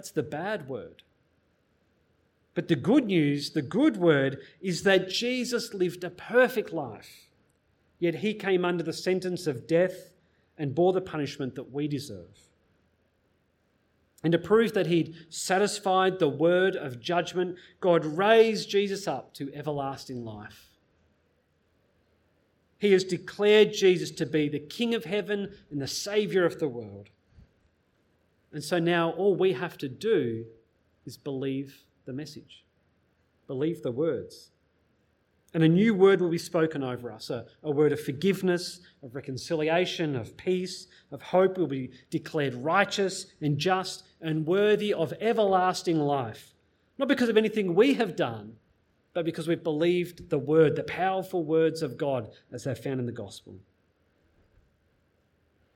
That's 0.00 0.12
the 0.12 0.22
bad 0.22 0.66
word. 0.66 1.02
But 2.54 2.68
the 2.68 2.74
good 2.74 3.04
news, 3.04 3.50
the 3.50 3.60
good 3.60 3.98
word, 3.98 4.38
is 4.62 4.82
that 4.84 5.10
Jesus 5.10 5.74
lived 5.74 6.02
a 6.02 6.08
perfect 6.08 6.72
life, 6.72 7.28
yet 7.98 8.14
he 8.14 8.32
came 8.32 8.64
under 8.64 8.82
the 8.82 8.94
sentence 8.94 9.46
of 9.46 9.66
death 9.66 10.14
and 10.56 10.74
bore 10.74 10.94
the 10.94 11.02
punishment 11.02 11.54
that 11.56 11.70
we 11.70 11.86
deserve. 11.86 12.48
And 14.24 14.32
to 14.32 14.38
prove 14.38 14.72
that 14.72 14.86
he'd 14.86 15.14
satisfied 15.28 16.18
the 16.18 16.30
word 16.30 16.76
of 16.76 16.98
judgment, 16.98 17.58
God 17.80 18.06
raised 18.06 18.70
Jesus 18.70 19.06
up 19.06 19.34
to 19.34 19.52
everlasting 19.54 20.24
life. 20.24 20.78
He 22.78 22.92
has 22.92 23.04
declared 23.04 23.74
Jesus 23.74 24.10
to 24.12 24.24
be 24.24 24.48
the 24.48 24.60
King 24.60 24.94
of 24.94 25.04
heaven 25.04 25.52
and 25.70 25.78
the 25.78 25.86
Saviour 25.86 26.46
of 26.46 26.58
the 26.58 26.68
world. 26.68 27.10
And 28.52 28.62
so 28.62 28.78
now 28.78 29.10
all 29.10 29.34
we 29.34 29.52
have 29.52 29.78
to 29.78 29.88
do 29.88 30.44
is 31.06 31.16
believe 31.16 31.84
the 32.04 32.12
message, 32.12 32.64
believe 33.46 33.82
the 33.82 33.92
words. 33.92 34.50
And 35.52 35.64
a 35.64 35.68
new 35.68 35.94
word 35.94 36.20
will 36.20 36.30
be 36.30 36.38
spoken 36.38 36.84
over 36.84 37.10
us 37.10 37.28
a, 37.28 37.46
a, 37.64 37.70
word 37.70 37.92
of 37.92 38.00
forgiveness, 38.00 38.80
of 39.02 39.16
reconciliation, 39.16 40.14
of 40.14 40.36
peace, 40.36 40.86
of 41.10 41.22
hope. 41.22 41.58
will 41.58 41.66
be 41.66 41.90
declared 42.08 42.54
righteous 42.54 43.26
and 43.40 43.58
just 43.58 44.04
and 44.20 44.46
worthy 44.46 44.94
of 44.94 45.12
everlasting 45.20 45.98
life. 45.98 46.54
Not 46.98 47.08
because 47.08 47.28
of 47.28 47.36
anything 47.36 47.74
we 47.74 47.94
have 47.94 48.14
done, 48.14 48.56
but 49.12 49.24
because 49.24 49.48
we've 49.48 49.64
believed 49.64 50.30
the 50.30 50.38
word, 50.38 50.76
the 50.76 50.84
powerful 50.84 51.42
words 51.42 51.82
of 51.82 51.98
God 51.98 52.30
as 52.52 52.64
they're 52.64 52.76
found 52.76 53.00
in 53.00 53.06
the 53.06 53.12
gospel. 53.12 53.56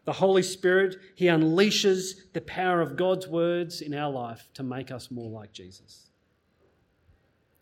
The 0.04 0.12
Holy 0.12 0.42
Spirit, 0.42 0.96
He 1.14 1.26
unleashes 1.26 2.32
the 2.32 2.40
power 2.42 2.80
of 2.80 2.96
God's 2.96 3.26
words 3.26 3.80
in 3.80 3.94
our 3.94 4.10
life 4.10 4.48
to 4.54 4.62
make 4.62 4.90
us 4.90 5.10
more 5.10 5.30
like 5.30 5.52
Jesus. 5.52 6.10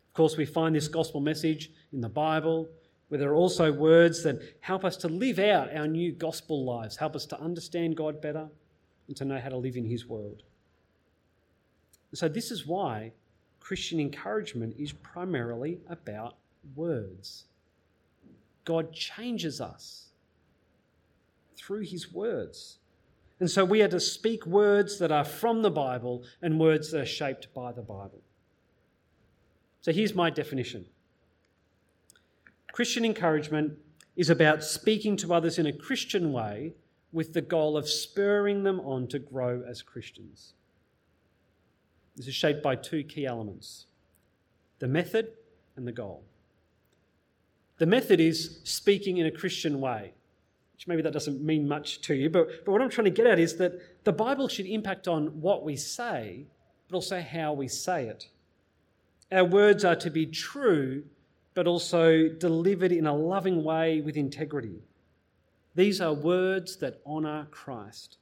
Of 0.09 0.15
course, 0.15 0.37
we 0.37 0.45
find 0.45 0.75
this 0.75 0.89
gospel 0.89 1.21
message 1.21 1.71
in 1.93 2.01
the 2.01 2.09
Bible, 2.09 2.69
where 3.09 3.19
there 3.19 3.31
are 3.31 3.37
also 3.37 3.73
words 3.73 4.23
that 4.25 4.41
help 4.61 4.85
us 4.85 4.97
to 4.99 5.09
live 5.09 5.39
out 5.39 5.75
our 5.75 5.87
new 5.87 6.13
gospel 6.13 6.65
lives, 6.65 6.97
help 6.97 7.15
us 7.15 7.27
to 7.27 7.41
understand 7.41 7.97
God 7.97 8.21
better 8.21 8.49
and 9.07 9.17
to 9.17 9.25
know 9.25 9.39
how 9.39 9.49
to 9.49 9.57
live 9.57 9.77
in 9.77 9.87
His 9.87 10.07
world. 10.07 10.43
So, 12.15 12.29
this 12.29 12.51
is 12.51 12.67
why 12.67 13.13
Christian 13.61 14.01
encouragement 14.01 14.75
is 14.79 14.93
primarily 14.93 15.79
about 15.89 16.35
words. 16.75 17.45
God 18.65 18.93
changes 18.93 19.61
us 19.61 20.12
through 21.57 21.83
his 21.83 22.13
words. 22.13 22.79
And 23.41 23.51
so 23.51 23.65
we 23.65 23.83
are 23.83 23.89
to 23.89 24.01
speak 24.01 24.47
words 24.47 24.99
that 24.99 25.11
are 25.11 25.25
from 25.25 25.63
the 25.63 25.71
Bible 25.71 26.25
and 26.41 26.61
words 26.61 26.91
that 26.91 27.01
are 27.01 27.07
shaped 27.07 27.53
by 27.53 27.73
the 27.73 27.83
Bible. 27.83 28.23
So 29.81 29.93
here's 29.93 30.15
my 30.15 30.31
definition 30.31 30.87
Christian 32.73 33.05
encouragement 33.05 33.79
is 34.17 34.31
about 34.31 34.63
speaking 34.63 35.17
to 35.17 35.35
others 35.35 35.59
in 35.59 35.67
a 35.67 35.73
Christian 35.73 36.33
way 36.33 36.75
with 37.13 37.33
the 37.33 37.41
goal 37.41 37.77
of 37.77 37.89
spurring 37.89 38.63
them 38.63 38.81
on 38.81 39.07
to 39.09 39.19
grow 39.19 39.63
as 39.69 39.83
Christians. 39.83 40.55
This 42.17 42.29
is 42.29 42.35
shaped 42.35 42.63
by 42.63 42.77
two 42.77 43.03
key 43.03 43.27
elements 43.27 43.87
the 44.79 44.89
method 44.89 45.33
and 45.77 45.87
the 45.87 45.93
goal. 45.93 46.25
The 47.79 47.87
method 47.87 48.21
is 48.21 48.61
speaking 48.65 49.17
in 49.17 49.27
a 49.27 49.31
Christian 49.31 49.81
way 49.81 50.13
which 50.83 50.89
maybe 50.89 51.03
that 51.03 51.13
doesn't 51.13 51.41
mean 51.41 51.69
much 51.69 52.01
to 52.01 52.13
you, 52.13 52.29
but, 52.29 52.65
but 52.65 52.73
what 52.73 52.83
I'm 52.83 52.91
trying 52.91 53.05
to 53.05 53.11
get 53.13 53.25
at 53.25 53.39
is 53.39 53.55
that 53.59 54.03
the 54.03 54.13
Bible 54.13 54.49
should 54.49 54.67
impact 54.67 55.07
on 55.07 55.29
what 55.41 55.63
we 55.63 55.77
say, 55.77 56.47
but 56.89 56.97
also 56.97 57.21
how 57.21 57.53
we 57.53 57.69
say 57.69 58.07
it. 58.07 58.29
Our 59.31 59.45
words 59.45 59.85
are 59.85 59.95
to 59.95 60.11
be 60.11 60.27
true, 60.27 61.05
but 61.55 61.69
also 61.69 62.29
delivered 62.29 62.91
in 62.91 63.07
a 63.07 63.15
loving 63.15 63.63
way 63.63 64.01
with 64.01 64.17
integrity. 64.17 64.83
These 65.77 66.01
are 66.01 66.13
words 66.13 66.77
that 66.79 67.01
honour 67.07 67.47
Christ. 67.53 68.19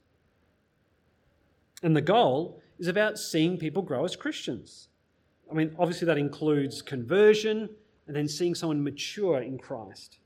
And 1.82 1.96
the 1.96 2.02
goal 2.02 2.60
is 2.78 2.88
about 2.88 3.18
seeing 3.18 3.56
people 3.56 3.80
grow 3.80 4.04
as 4.04 4.16
Christians. 4.16 4.88
I 5.50 5.54
mean, 5.54 5.74
obviously, 5.78 6.04
that 6.04 6.18
includes 6.18 6.82
conversion 6.82 7.70
and 8.06 8.14
then 8.14 8.28
seeing 8.28 8.54
someone 8.54 8.84
mature 8.84 9.40
in 9.40 9.56
Christ. 9.56 10.18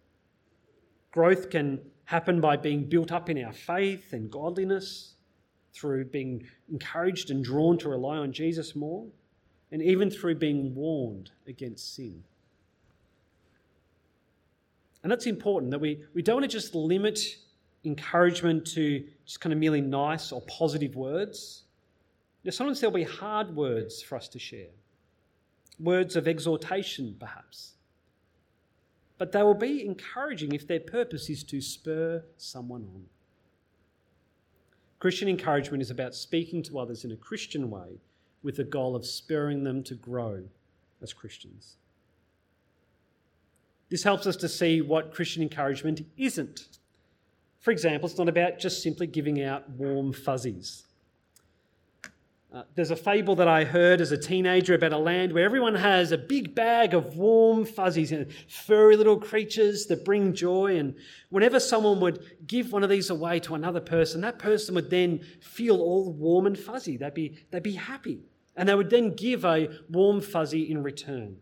Growth 1.12 1.48
can 1.48 1.80
happen 2.04 2.40
by 2.40 2.56
being 2.56 2.84
built 2.84 3.12
up 3.12 3.30
in 3.30 3.42
our 3.42 3.52
faith 3.52 4.12
and 4.12 4.30
godliness, 4.30 5.14
through 5.72 6.04
being 6.04 6.46
encouraged 6.70 7.30
and 7.30 7.44
drawn 7.44 7.76
to 7.78 7.88
rely 7.88 8.18
on 8.18 8.32
Jesus 8.32 8.76
more, 8.76 9.06
and 9.72 9.82
even 9.82 10.10
through 10.10 10.36
being 10.36 10.74
warned 10.74 11.30
against 11.46 11.94
sin. 11.94 12.22
And 15.02 15.10
that's 15.10 15.26
important 15.26 15.70
that 15.72 15.80
we, 15.80 16.02
we 16.14 16.22
don't 16.22 16.36
want 16.36 16.44
to 16.44 16.56
just 16.56 16.74
limit 16.74 17.18
encouragement 17.84 18.66
to 18.66 19.04
just 19.26 19.40
kind 19.40 19.52
of 19.52 19.58
merely 19.58 19.80
nice 19.80 20.32
or 20.32 20.40
positive 20.42 20.96
words. 20.96 21.64
Know, 22.44 22.50
sometimes 22.50 22.80
there'll 22.80 22.94
be 22.94 23.04
hard 23.04 23.54
words 23.54 24.02
for 24.02 24.16
us 24.16 24.28
to 24.28 24.38
share, 24.38 24.68
words 25.78 26.16
of 26.16 26.28
exhortation, 26.28 27.16
perhaps 27.18 27.73
but 29.18 29.32
they 29.32 29.42
will 29.42 29.54
be 29.54 29.84
encouraging 29.84 30.52
if 30.52 30.66
their 30.66 30.80
purpose 30.80 31.30
is 31.30 31.44
to 31.44 31.60
spur 31.60 32.22
someone 32.36 32.82
on. 32.82 33.04
Christian 34.98 35.28
encouragement 35.28 35.82
is 35.82 35.90
about 35.90 36.14
speaking 36.14 36.62
to 36.64 36.78
others 36.78 37.04
in 37.04 37.12
a 37.12 37.16
Christian 37.16 37.70
way 37.70 38.00
with 38.42 38.56
the 38.56 38.64
goal 38.64 38.96
of 38.96 39.06
spurring 39.06 39.64
them 39.64 39.82
to 39.84 39.94
grow 39.94 40.42
as 41.02 41.12
Christians. 41.12 41.76
This 43.90 44.02
helps 44.02 44.26
us 44.26 44.36
to 44.36 44.48
see 44.48 44.80
what 44.80 45.12
Christian 45.12 45.42
encouragement 45.42 46.00
isn't. 46.16 46.68
For 47.60 47.70
example, 47.70 48.08
it's 48.08 48.18
not 48.18 48.28
about 48.28 48.58
just 48.58 48.82
simply 48.82 49.06
giving 49.06 49.42
out 49.42 49.68
warm 49.70 50.12
fuzzies. 50.12 50.84
Uh, 52.54 52.62
there's 52.76 52.92
a 52.92 52.96
fable 52.96 53.34
that 53.34 53.48
I 53.48 53.64
heard 53.64 54.00
as 54.00 54.12
a 54.12 54.16
teenager 54.16 54.74
about 54.74 54.92
a 54.92 54.98
land 54.98 55.32
where 55.32 55.44
everyone 55.44 55.74
has 55.74 56.12
a 56.12 56.18
big 56.18 56.54
bag 56.54 56.94
of 56.94 57.16
warm 57.16 57.64
fuzzies, 57.64 58.12
and 58.12 58.32
furry 58.48 58.96
little 58.96 59.18
creatures 59.18 59.86
that 59.86 60.04
bring 60.04 60.32
joy. 60.32 60.76
And 60.76 60.94
whenever 61.30 61.58
someone 61.58 61.98
would 61.98 62.24
give 62.46 62.70
one 62.70 62.84
of 62.84 62.90
these 62.90 63.10
away 63.10 63.40
to 63.40 63.56
another 63.56 63.80
person, 63.80 64.20
that 64.20 64.38
person 64.38 64.76
would 64.76 64.88
then 64.88 65.18
feel 65.40 65.80
all 65.80 66.12
warm 66.12 66.46
and 66.46 66.56
fuzzy. 66.56 66.96
They'd 66.96 67.12
be, 67.12 67.44
they'd 67.50 67.60
be 67.60 67.72
happy. 67.72 68.22
And 68.54 68.68
they 68.68 68.74
would 68.76 68.90
then 68.90 69.16
give 69.16 69.44
a 69.44 69.68
warm 69.90 70.20
fuzzy 70.20 70.70
in 70.70 70.84
return. 70.84 71.38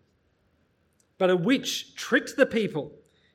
But 1.18 1.28
a 1.28 1.36
witch 1.36 1.94
tricked 1.94 2.36
the 2.38 2.46
people 2.46 2.90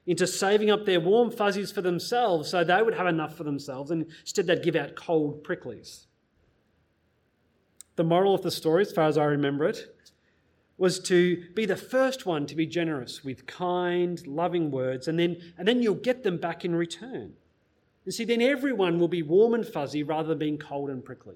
into 0.08 0.26
saving 0.26 0.72
up 0.72 0.88
their 0.88 1.00
warm 1.00 1.30
fuzzies 1.30 1.72
for 1.72 1.84
themselves 1.84 2.50
so 2.50 2.64
they 2.64 2.82
would 2.82 2.96
have 2.96 3.06
enough 3.06 3.38
for 3.38 3.44
themselves. 3.44 3.92
And 3.92 4.08
instead, 4.22 4.48
they'd 4.48 4.64
give 4.64 4.76
out 4.76 4.96
cold 4.96 5.44
pricklies. 5.44 6.07
The 7.98 8.04
moral 8.04 8.34
of 8.34 8.44
the 8.44 8.52
story, 8.52 8.84
as 8.84 8.92
far 8.92 9.08
as 9.08 9.18
I 9.18 9.26
remember 9.26 9.66
it, 9.66 9.94
was 10.78 11.00
to 11.00 11.44
be 11.56 11.66
the 11.66 11.76
first 11.76 12.26
one 12.26 12.46
to 12.46 12.56
be 12.56 12.66
generous 12.66 13.24
with 13.24 13.48
kind, 13.48 14.26
loving 14.28 14.72
words, 14.72 15.08
and 15.08 15.20
then, 15.20 15.38
and 15.58 15.68
then 15.68 15.82
you'll 15.82 15.96
get 15.96 16.24
them 16.24 16.38
back 16.38 16.64
in 16.64 16.76
return. 16.76 17.34
And 18.06 18.14
see, 18.14 18.24
then 18.24 18.42
everyone 18.42 19.00
will 19.00 19.08
be 19.08 19.24
warm 19.24 19.56
and 19.56 19.66
fuzzy 19.68 20.04
rather 20.04 20.30
than 20.30 20.38
being 20.38 20.58
cold 20.58 20.90
and 20.90 21.04
prickly. 21.04 21.36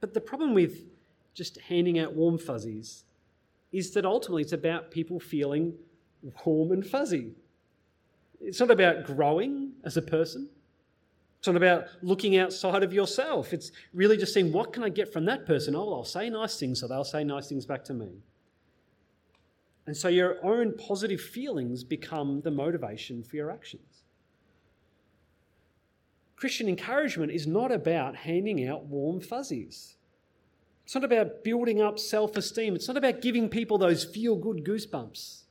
But 0.00 0.14
the 0.14 0.20
problem 0.20 0.54
with 0.54 0.82
just 1.34 1.60
handing 1.60 1.98
out 1.98 2.14
warm 2.14 2.38
fuzzies 2.38 3.04
is 3.72 3.92
that 3.92 4.06
ultimately 4.06 4.42
it's 4.42 4.52
about 4.52 4.90
people 4.90 5.20
feeling 5.20 5.74
warm 6.44 6.72
and 6.72 6.86
fuzzy. 6.86 7.32
It's 8.40 8.60
not 8.60 8.70
about 8.70 9.04
growing 9.04 9.72
as 9.84 9.98
a 9.98 10.02
person. 10.02 10.48
It's 11.38 11.46
not 11.46 11.56
about 11.56 11.84
looking 12.02 12.36
outside 12.36 12.82
of 12.82 12.92
yourself. 12.92 13.52
It's 13.52 13.70
really 13.92 14.16
just 14.16 14.34
seeing 14.34 14.52
what 14.52 14.72
can 14.72 14.82
I 14.82 14.88
get 14.88 15.12
from 15.12 15.26
that 15.26 15.46
person? 15.46 15.76
Oh, 15.76 15.92
I'll 15.94 16.04
say 16.04 16.28
nice 16.30 16.58
things, 16.58 16.80
so 16.80 16.88
they'll 16.88 17.04
say 17.04 17.24
nice 17.24 17.48
things 17.48 17.66
back 17.66 17.84
to 17.84 17.94
me. 17.94 18.08
And 19.86 19.96
so 19.96 20.08
your 20.08 20.44
own 20.44 20.76
positive 20.76 21.20
feelings 21.20 21.84
become 21.84 22.40
the 22.40 22.50
motivation 22.50 23.22
for 23.22 23.36
your 23.36 23.50
actions. 23.50 24.02
Christian 26.34 26.68
encouragement 26.68 27.32
is 27.32 27.46
not 27.46 27.72
about 27.72 28.16
handing 28.16 28.68
out 28.68 28.84
warm 28.84 29.20
fuzzies. 29.20 29.96
It's 30.84 30.94
not 30.94 31.04
about 31.04 31.42
building 31.44 31.80
up 31.80 31.98
self 31.98 32.36
esteem. 32.36 32.74
It's 32.74 32.88
not 32.88 32.96
about 32.96 33.22
giving 33.22 33.48
people 33.48 33.78
those 33.78 34.04
feel 34.04 34.36
good 34.36 34.64
goosebumps. 34.64 35.42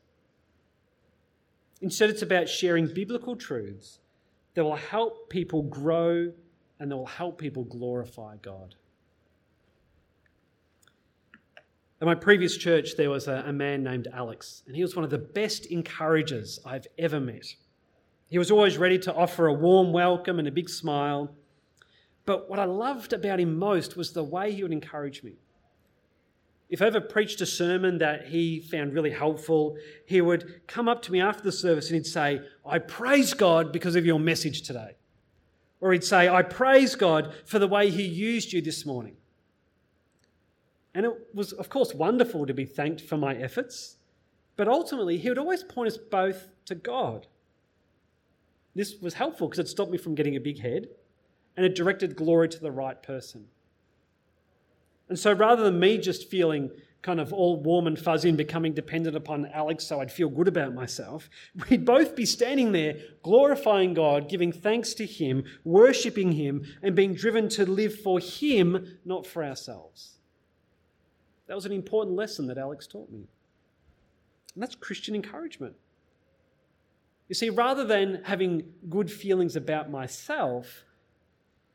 Instead, 1.82 2.10
it's 2.10 2.22
about 2.22 2.48
sharing 2.48 2.88
biblical 2.88 3.36
truths 3.36 4.00
that 4.56 4.64
will 4.64 4.76
help 4.76 5.30
people 5.30 5.62
grow 5.64 6.32
and 6.80 6.92
that 6.92 6.98
will 6.98 7.06
help 7.06 7.38
people 7.38 7.64
glorify 7.64 8.38
God. 8.42 8.76
At 12.02 12.08
my 12.08 12.16
previous 12.16 12.58
church, 12.58 12.98
there 12.98 13.10
was 13.10 13.28
a, 13.28 13.44
a, 13.48 13.54
man 13.54 13.84
named 13.84 14.08
Alex, 14.12 14.64
and 14.68 14.76
he 14.76 14.82
was 14.82 14.96
one 14.96 15.06
of 15.06 15.12
the 15.12 15.18
best 15.18 15.66
encouragers 15.68 16.60
I've 16.66 16.88
ever 16.98 17.22
met. 17.22 17.56
He 18.28 18.38
was 18.38 18.52
always 18.52 18.78
ready 18.78 19.00
to 19.00 19.14
offer 19.14 19.48
a 19.48 19.54
warm 19.54 19.94
welcome 19.94 20.40
and 20.40 20.48
a 20.48 20.52
big 20.52 20.68
smile. 20.68 21.34
But 22.26 22.50
what 22.50 22.60
I 22.60 22.66
loved 22.66 23.14
about 23.14 23.40
him 23.40 23.58
most 23.58 23.96
was 23.96 24.12
the 24.12 24.24
way 24.24 24.52
he 24.52 24.64
would 24.64 24.74
encourage 24.74 25.24
me. 25.24 25.36
If 26.70 26.82
I 26.82 26.88
ever 26.88 27.02
preached 27.02 27.42
a 27.42 27.46
sermon 27.46 28.00
that 28.00 28.28
he 28.28 28.60
found 28.60 28.94
really 28.94 29.12
helpful, 29.12 29.78
he 30.06 30.20
would 30.20 30.62
come 30.68 30.88
up 30.88 31.02
to 31.04 31.12
me 31.12 31.22
after 31.22 31.44
the 31.44 31.52
service 31.52 31.88
and 31.88 31.96
he'd 31.96 32.08
say, 32.08 32.42
I 32.66 32.80
praise 32.80 33.34
God 33.34 33.72
because 33.72 33.96
of 33.96 34.06
your 34.06 34.20
message 34.20 34.64
today. 34.64 34.96
Or 35.80 35.94
he'd 35.94 36.04
say, 36.04 36.28
I 36.28 36.42
praise 36.42 36.96
God 36.96 37.34
for 37.46 37.60
the 37.60 37.68
way 37.68 37.92
he 37.92 38.04
used 38.04 38.52
you 38.52 38.62
this 38.62 38.86
morning. 38.86 39.18
And 40.96 41.06
it 41.06 41.14
was, 41.34 41.52
of 41.52 41.70
course, 41.70 41.94
wonderful 41.94 42.48
to 42.48 42.54
be 42.54 42.66
thanked 42.66 43.02
for 43.02 43.18
my 43.18 43.36
efforts, 43.36 43.98
but 44.56 44.68
ultimately, 44.68 45.18
he 45.18 45.28
would 45.28 45.38
always 45.38 45.64
point 45.64 45.90
us 45.90 45.98
both 45.98 46.48
to 46.66 46.74
God. 46.74 47.28
This 48.74 48.96
was 49.02 49.14
helpful 49.14 49.48
because 49.48 49.60
it 49.60 49.68
stopped 49.68 49.92
me 49.92 49.98
from 49.98 50.16
getting 50.16 50.36
a 50.36 50.40
big 50.40 50.60
head 50.60 50.88
and 51.58 51.66
it 51.66 51.76
directed 51.76 52.16
glory 52.16 52.50
to 52.50 52.60
the 52.60 52.72
right 52.72 53.02
person. 53.04 53.48
And 55.10 55.18
so 55.20 55.34
rather 55.34 55.64
than 55.64 55.80
me 55.80 55.98
just 55.98 56.30
feeling 56.30 56.72
kind 57.02 57.20
of 57.20 57.32
all 57.32 57.62
warm 57.62 57.86
and 57.86 58.00
fuzzy 58.00 58.30
and 58.30 58.38
becoming 58.38 58.74
dependent 58.74 59.16
upon 59.16 59.46
Alex 59.54 59.86
so 59.86 60.02
I'd 60.02 60.12
feel 60.12 60.30
good 60.30 60.48
about 60.48 60.74
myself, 60.74 61.30
we'd 61.70 61.86
both 61.86 62.16
be 62.16 62.26
standing 62.26 62.72
there 62.72 62.96
glorifying 63.22 63.94
God, 63.94 64.28
giving 64.28 64.52
thanks 64.52 64.94
to 64.96 65.06
Him, 65.06 65.44
worshipping 65.64 66.32
Him, 66.32 66.66
and 66.82 66.96
being 66.96 67.14
driven 67.14 67.48
to 67.50 67.66
live 67.66 68.00
for 68.00 68.20
Him, 68.20 68.98
not 69.06 69.28
for 69.28 69.44
ourselves. 69.44 70.18
That 71.48 71.56
was 71.56 71.66
an 71.66 71.72
important 71.72 72.16
lesson 72.16 72.48
that 72.48 72.58
Alex 72.58 72.88
taught 72.88 73.12
me. 73.12 73.28
And 74.56 74.64
that's 74.64 74.74
Christian 74.74 75.14
encouragement. 75.14 75.76
You 77.28 77.36
see, 77.36 77.50
rather 77.50 77.84
than 77.84 78.24
having 78.24 78.74
good 78.90 79.12
feelings 79.12 79.56
about 79.56 79.92
myself, 79.92 80.86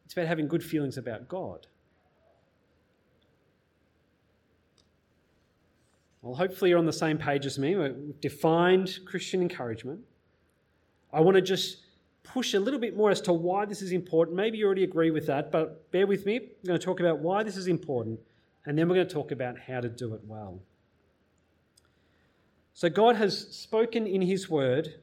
it's 0.05 0.15
about 0.15 0.27
having 0.27 0.49
good 0.49 0.65
feelings 0.65 0.97
about 0.97 1.29
God. 1.29 1.67
Well, 6.23 6.35
hopefully, 6.35 6.71
you're 6.71 6.79
on 6.79 6.87
the 6.87 6.93
same 6.93 7.19
page 7.19 7.47
as 7.47 7.59
me. 7.59 7.77
We've 7.77 8.21
defined 8.21 8.99
Christian 9.07 9.41
encouragement. 9.41 10.01
I 11.13 11.21
want 11.21 11.37
to 11.37 11.43
just 11.43 11.79
push 12.23 12.55
a 12.55 12.61
little 12.61 12.79
bit 12.79 12.97
more 12.97 13.11
as 13.11 13.21
to 13.23 13.33
why 13.33 13.65
this 13.65 13.83
is 13.83 13.93
important. 13.93 14.37
Maybe 14.37 14.59
you 14.59 14.67
already 14.67 14.85
agree 14.85 15.11
with 15.11 15.27
that, 15.27 15.51
but 15.51 15.91
bear 15.91 16.07
with 16.07 16.27
me. 16.27 16.37
I'm 16.37 16.67
going 16.67 16.79
to 16.79 16.85
talk 16.85 17.01
about 17.01 17.21
why 17.21 17.43
this 17.43 17.57
is 17.57 17.67
important, 17.67 18.21
and 18.67 18.79
then 18.79 18.89
we're 18.89 18.97
going 18.97 19.09
to 19.09 19.15
talk 19.15 19.33
about 19.33 19.59
how 19.59 19.81
to 19.81 19.89
do 19.89 20.15
it 20.15 20.21
well. 20.25 20.61
So, 22.75 22.89
God 22.89 23.17
has 23.17 23.39
spoken 23.49 24.07
in 24.07 24.23
His 24.23 24.49
word 24.49 24.95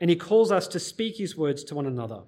and 0.00 0.08
he 0.08 0.16
calls 0.16 0.50
us 0.50 0.66
to 0.68 0.80
speak 0.80 1.18
his 1.18 1.36
words 1.36 1.62
to 1.64 1.74
one 1.74 1.86
another. 1.86 2.22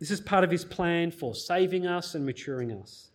This 0.00 0.10
is 0.10 0.20
part 0.20 0.42
of 0.42 0.50
his 0.50 0.64
plan 0.64 1.12
for 1.12 1.34
saving 1.34 1.86
us 1.86 2.14
and 2.14 2.26
maturing 2.26 2.72
us. 2.72 3.10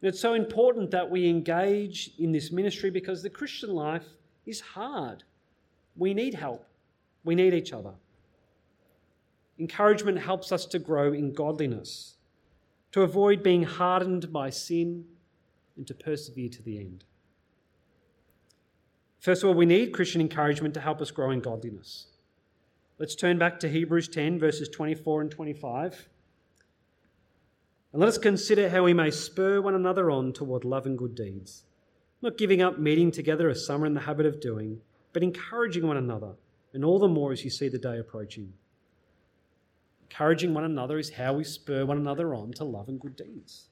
And 0.00 0.08
it's 0.08 0.20
so 0.20 0.34
important 0.34 0.90
that 0.90 1.10
we 1.10 1.28
engage 1.28 2.10
in 2.18 2.32
this 2.32 2.52
ministry 2.52 2.90
because 2.90 3.22
the 3.22 3.30
Christian 3.30 3.70
life 3.70 4.06
is 4.44 4.60
hard. 4.60 5.24
We 5.96 6.12
need 6.12 6.34
help, 6.34 6.66
we 7.24 7.34
need 7.34 7.54
each 7.54 7.72
other. 7.72 7.94
Encouragement 9.58 10.18
helps 10.18 10.52
us 10.52 10.66
to 10.66 10.78
grow 10.78 11.14
in 11.14 11.32
godliness, 11.32 12.16
to 12.92 13.02
avoid 13.02 13.42
being 13.42 13.62
hardened 13.62 14.30
by 14.32 14.50
sin, 14.50 15.06
and 15.76 15.86
to 15.86 15.94
persevere 15.94 16.48
to 16.50 16.62
the 16.62 16.78
end. 16.78 17.04
First 19.18 19.42
of 19.42 19.48
all, 19.48 19.54
we 19.54 19.66
need 19.66 19.92
Christian 19.92 20.20
encouragement 20.20 20.74
to 20.74 20.80
help 20.80 21.00
us 21.00 21.10
grow 21.10 21.30
in 21.30 21.40
godliness. 21.40 22.06
Let's 22.98 23.14
turn 23.14 23.38
back 23.38 23.58
to 23.60 23.68
Hebrews 23.68 24.08
10, 24.08 24.38
verses 24.38 24.68
24 24.68 25.22
and 25.22 25.30
25. 25.30 26.08
And 27.96 28.02
let 28.02 28.10
us 28.10 28.18
consider 28.18 28.68
how 28.68 28.82
we 28.82 28.92
may 28.92 29.10
spur 29.10 29.62
one 29.62 29.74
another 29.74 30.10
on 30.10 30.34
toward 30.34 30.66
love 30.66 30.84
and 30.84 30.98
good 30.98 31.14
deeds, 31.14 31.64
not 32.20 32.36
giving 32.36 32.60
up 32.60 32.78
meeting 32.78 33.10
together 33.10 33.48
as 33.48 33.64
some 33.64 33.82
are 33.82 33.86
in 33.86 33.94
the 33.94 34.00
habit 34.00 34.26
of 34.26 34.38
doing, 34.38 34.82
but 35.14 35.22
encouraging 35.22 35.86
one 35.86 35.96
another, 35.96 36.34
and 36.74 36.84
all 36.84 36.98
the 36.98 37.08
more 37.08 37.32
as 37.32 37.42
you 37.42 37.48
see 37.48 37.70
the 37.70 37.78
day 37.78 37.98
approaching. 37.98 38.52
Encouraging 40.10 40.52
one 40.52 40.64
another 40.64 40.98
is 40.98 41.08
how 41.08 41.32
we 41.32 41.42
spur 41.42 41.86
one 41.86 41.96
another 41.96 42.34
on 42.34 42.52
to 42.52 42.64
love 42.64 42.90
and 42.90 43.00
good 43.00 43.16
deeds. 43.16 43.68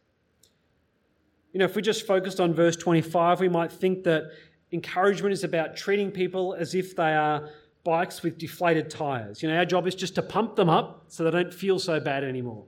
You 1.53 1.59
know, 1.59 1.67
if 1.67 1.77
we 1.77 1.83
just 1.83 2.07
focused 2.07 2.41
on 2.41 2.55
verse 2.55 2.77
25, 2.77 3.41
we 3.41 3.51
might 3.51 3.71
think 3.71 4.05
that 4.05 4.31
encouragement 4.73 5.35
is 5.35 5.45
about 5.45 5.77
treating 5.77 6.11
people 6.11 6.55
as 6.55 6.75
if 6.75 6.97
they 6.97 7.15
are 7.15 7.51
bikes 7.85 8.23
with 8.23 8.39
deflated 8.39 8.89
tyres. 8.89 9.43
You 9.43 9.51
know, 9.51 9.57
our 9.59 9.67
job 9.67 9.87
is 9.87 9.95
just 9.95 10.15
to 10.15 10.23
pump 10.23 10.57
them 10.57 10.71
up 10.71 11.05
so 11.09 11.25
they 11.25 11.31
don't 11.31 11.53
feel 11.53 11.79
so 11.79 12.01
bad 12.01 12.25
anymore. 12.25 12.65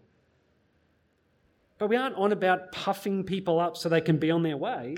But 1.79 1.89
we 1.89 1.97
aren't 1.97 2.17
on 2.17 2.33
about 2.33 2.73
puffing 2.73 3.25
people 3.25 3.61
up 3.61 3.77
so 3.77 3.89
they 3.89 4.01
can 4.01 4.17
be 4.17 4.31
on 4.31 4.43
their 4.43 4.57
way. 4.57 4.97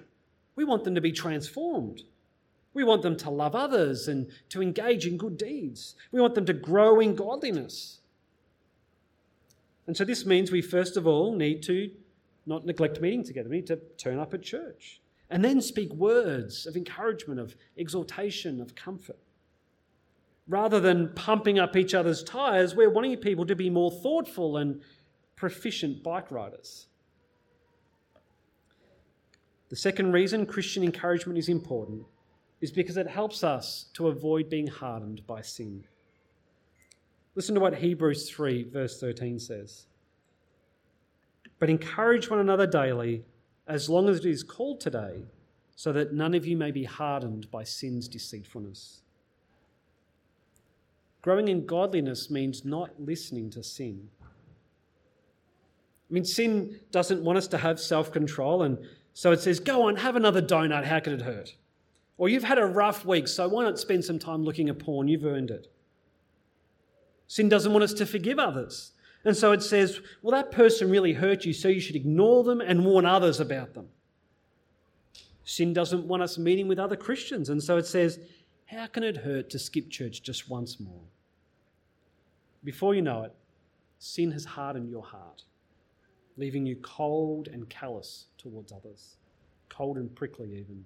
We 0.54 0.64
want 0.64 0.84
them 0.84 0.94
to 0.94 1.00
be 1.00 1.12
transformed. 1.12 2.02
We 2.74 2.84
want 2.84 3.02
them 3.02 3.16
to 3.18 3.30
love 3.30 3.54
others 3.54 4.08
and 4.08 4.30
to 4.50 4.62
engage 4.62 5.06
in 5.06 5.16
good 5.16 5.36
deeds. 5.36 5.94
We 6.12 6.20
want 6.20 6.34
them 6.34 6.46
to 6.46 6.52
grow 6.52 7.00
in 7.00 7.14
godliness. 7.14 7.98
And 9.86 9.96
so 9.96 10.04
this 10.04 10.26
means 10.26 10.52
we 10.52 10.62
first 10.62 10.96
of 10.96 11.06
all 11.06 11.34
need 11.34 11.62
to 11.64 11.90
not 12.46 12.64
neglect 12.64 13.00
meeting 13.00 13.24
together. 13.24 13.48
We 13.48 13.56
need 13.56 13.66
to 13.68 13.80
turn 13.96 14.18
up 14.18 14.34
at 14.34 14.42
church 14.42 15.00
and 15.30 15.44
then 15.44 15.60
speak 15.60 15.92
words 15.92 16.66
of 16.66 16.76
encouragement, 16.76 17.40
of 17.40 17.56
exhortation, 17.76 18.60
of 18.60 18.74
comfort. 18.74 19.18
Rather 20.46 20.80
than 20.80 21.12
pumping 21.14 21.58
up 21.58 21.76
each 21.76 21.94
other's 21.94 22.22
tyres, 22.22 22.74
we're 22.74 22.88
wanting 22.88 23.16
people 23.18 23.44
to 23.44 23.54
be 23.54 23.68
more 23.68 23.90
thoughtful 23.90 24.56
and 24.56 24.80
proficient 25.38 26.02
bike 26.02 26.32
riders. 26.32 26.86
The 29.68 29.76
second 29.76 30.12
reason 30.12 30.46
Christian 30.46 30.82
encouragement 30.82 31.38
is 31.38 31.48
important 31.48 32.02
is 32.60 32.72
because 32.72 32.96
it 32.96 33.06
helps 33.06 33.44
us 33.44 33.86
to 33.94 34.08
avoid 34.08 34.50
being 34.50 34.66
hardened 34.66 35.24
by 35.28 35.42
sin. 35.42 35.84
Listen 37.36 37.54
to 37.54 37.60
what 37.60 37.76
Hebrews 37.76 38.28
3, 38.30 38.64
verse 38.64 38.98
13 38.98 39.38
says. 39.38 39.86
But 41.60 41.70
encourage 41.70 42.28
one 42.28 42.40
another 42.40 42.66
daily 42.66 43.24
as 43.68 43.88
long 43.88 44.08
as 44.08 44.18
it 44.18 44.26
is 44.26 44.42
called 44.42 44.80
today, 44.80 45.22
so 45.76 45.92
that 45.92 46.12
none 46.12 46.34
of 46.34 46.46
you 46.46 46.56
may 46.56 46.72
be 46.72 46.82
hardened 46.82 47.48
by 47.52 47.62
sin's 47.62 48.08
deceitfulness. 48.08 49.02
Growing 51.22 51.46
in 51.46 51.64
godliness 51.66 52.28
means 52.28 52.64
not 52.64 52.90
listening 52.98 53.50
to 53.50 53.62
sin. 53.62 54.08
I 56.10 56.14
mean, 56.14 56.24
sin 56.24 56.80
doesn't 56.90 57.22
want 57.22 57.38
us 57.38 57.48
to 57.48 57.58
have 57.58 57.78
self 57.78 58.12
control, 58.12 58.62
and 58.62 58.78
so 59.12 59.32
it 59.32 59.40
says, 59.40 59.60
Go 59.60 59.88
on, 59.88 59.96
have 59.96 60.16
another 60.16 60.40
donut, 60.40 60.84
how 60.84 61.00
could 61.00 61.14
it 61.14 61.22
hurt? 61.22 61.54
Or 62.16 62.28
you've 62.28 62.44
had 62.44 62.58
a 62.58 62.66
rough 62.66 63.04
week, 63.04 63.28
so 63.28 63.46
why 63.48 63.64
not 63.64 63.78
spend 63.78 64.04
some 64.04 64.18
time 64.18 64.42
looking 64.44 64.68
at 64.68 64.78
porn? 64.78 65.08
You've 65.08 65.24
earned 65.24 65.50
it. 65.50 65.70
Sin 67.28 67.48
doesn't 67.48 67.72
want 67.72 67.84
us 67.84 67.92
to 67.94 68.06
forgive 68.06 68.38
others. 68.38 68.92
And 69.24 69.36
so 69.36 69.52
it 69.52 69.62
says, 69.62 70.00
well, 70.22 70.32
that 70.32 70.50
person 70.50 70.90
really 70.90 71.12
hurt 71.12 71.44
you, 71.44 71.52
so 71.52 71.68
you 71.68 71.80
should 71.80 71.96
ignore 71.96 72.42
them 72.42 72.60
and 72.60 72.84
warn 72.84 73.04
others 73.04 73.40
about 73.40 73.74
them. 73.74 73.88
Sin 75.44 75.72
doesn't 75.72 76.06
want 76.06 76.22
us 76.22 76.38
meeting 76.38 76.68
with 76.68 76.78
other 76.78 76.96
Christians. 76.96 77.48
And 77.48 77.62
so 77.62 77.76
it 77.76 77.86
says, 77.86 78.18
how 78.66 78.86
can 78.86 79.02
it 79.02 79.18
hurt 79.18 79.50
to 79.50 79.58
skip 79.58 79.90
church 79.90 80.22
just 80.22 80.48
once 80.48 80.78
more? 80.78 81.04
Before 82.64 82.94
you 82.94 83.02
know 83.02 83.22
it, 83.22 83.34
sin 83.98 84.30
has 84.32 84.44
hardened 84.44 84.90
your 84.90 85.04
heart, 85.04 85.42
leaving 86.38 86.64
you 86.64 86.76
cold 86.76 87.48
and 87.48 87.68
callous 87.68 88.26
towards 88.38 88.72
others, 88.72 89.16
cold 89.68 89.98
and 89.98 90.14
prickly 90.14 90.52
even. 90.52 90.84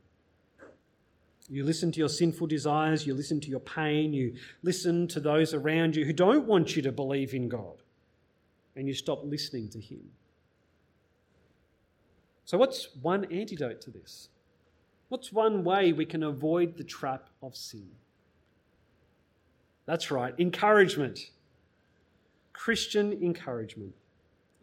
You 1.49 1.65
listen 1.65 1.93
to 1.93 1.99
your 1.99 2.09
sinful 2.09 2.47
desires, 2.47 3.07
you 3.07 3.15
listen 3.15 3.41
to 3.41 3.49
your 3.49 3.61
pain, 3.61 4.13
you 4.15 4.35
listen 4.63 5.07
to 5.09 5.21
those 5.21 5.53
around 5.53 5.95
you 5.95 6.05
who 6.05 6.13
don't 6.13 6.47
want 6.47 6.75
you 6.75 6.83
to 6.83 6.93
believe 6.93 7.35
in 7.35 7.49
God 7.49 7.83
and 8.75 8.89
you 8.89 8.95
stop 8.95 9.21
listening 9.23 9.69
to 9.71 9.81
Him. 9.81 10.01
So, 12.45 12.57
what's 12.59 12.89
one 13.03 13.27
antidote 13.33 13.81
to 13.83 13.91
this? 13.91 14.29
What's 15.09 15.33
one 15.33 15.63
way 15.63 15.93
we 15.93 16.07
can 16.07 16.23
avoid 16.23 16.79
the 16.79 16.85
trap 16.85 17.29
of 17.43 17.55
sin? 17.55 17.89
That's 19.85 20.11
right, 20.11 20.35
encouragement. 20.39 21.31
Christian 22.53 23.13
encouragement. 23.13 23.95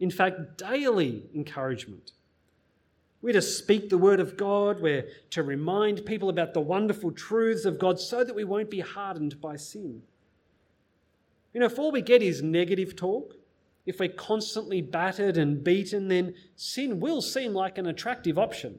In 0.00 0.10
fact, 0.10 0.58
daily 0.58 1.24
encouragement. 1.34 2.12
We're 3.22 3.34
to 3.34 3.42
speak 3.42 3.90
the 3.90 3.98
word 3.98 4.18
of 4.18 4.36
God. 4.36 4.80
We're 4.80 5.06
to 5.30 5.42
remind 5.42 6.06
people 6.06 6.30
about 6.30 6.54
the 6.54 6.60
wonderful 6.60 7.12
truths 7.12 7.66
of 7.66 7.78
God 7.78 8.00
so 8.00 8.24
that 8.24 8.34
we 8.34 8.44
won't 8.44 8.70
be 8.70 8.80
hardened 8.80 9.40
by 9.40 9.56
sin. 9.56 10.02
You 11.52 11.60
know, 11.60 11.66
if 11.66 11.78
all 11.78 11.92
we 11.92 12.00
get 12.00 12.22
is 12.22 12.42
negative 12.42 12.96
talk, 12.96 13.34
if 13.84 13.98
we're 14.00 14.08
constantly 14.08 14.80
battered 14.80 15.36
and 15.36 15.62
beaten, 15.62 16.08
then 16.08 16.34
sin 16.56 17.00
will 17.00 17.20
seem 17.20 17.52
like 17.52 17.76
an 17.76 17.86
attractive 17.86 18.38
option. 18.38 18.78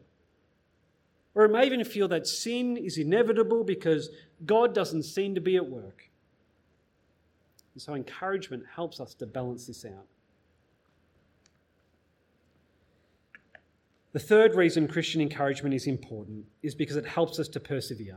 Or 1.35 1.45
it 1.45 1.51
may 1.51 1.65
even 1.65 1.83
feel 1.83 2.07
that 2.09 2.27
sin 2.27 2.77
is 2.77 2.97
inevitable 2.97 3.63
because 3.63 4.09
God 4.45 4.73
doesn't 4.73 5.03
seem 5.03 5.35
to 5.35 5.41
be 5.41 5.55
at 5.55 5.69
work. 5.69 6.09
And 7.73 7.81
so 7.81 7.93
encouragement 7.93 8.63
helps 8.75 8.99
us 8.99 9.13
to 9.15 9.25
balance 9.25 9.67
this 9.67 9.85
out. 9.85 10.07
The 14.13 14.19
third 14.19 14.55
reason 14.55 14.89
Christian 14.89 15.21
encouragement 15.21 15.73
is 15.73 15.87
important 15.87 16.45
is 16.61 16.75
because 16.75 16.97
it 16.97 17.05
helps 17.05 17.39
us 17.39 17.47
to 17.49 17.61
persevere. 17.61 18.15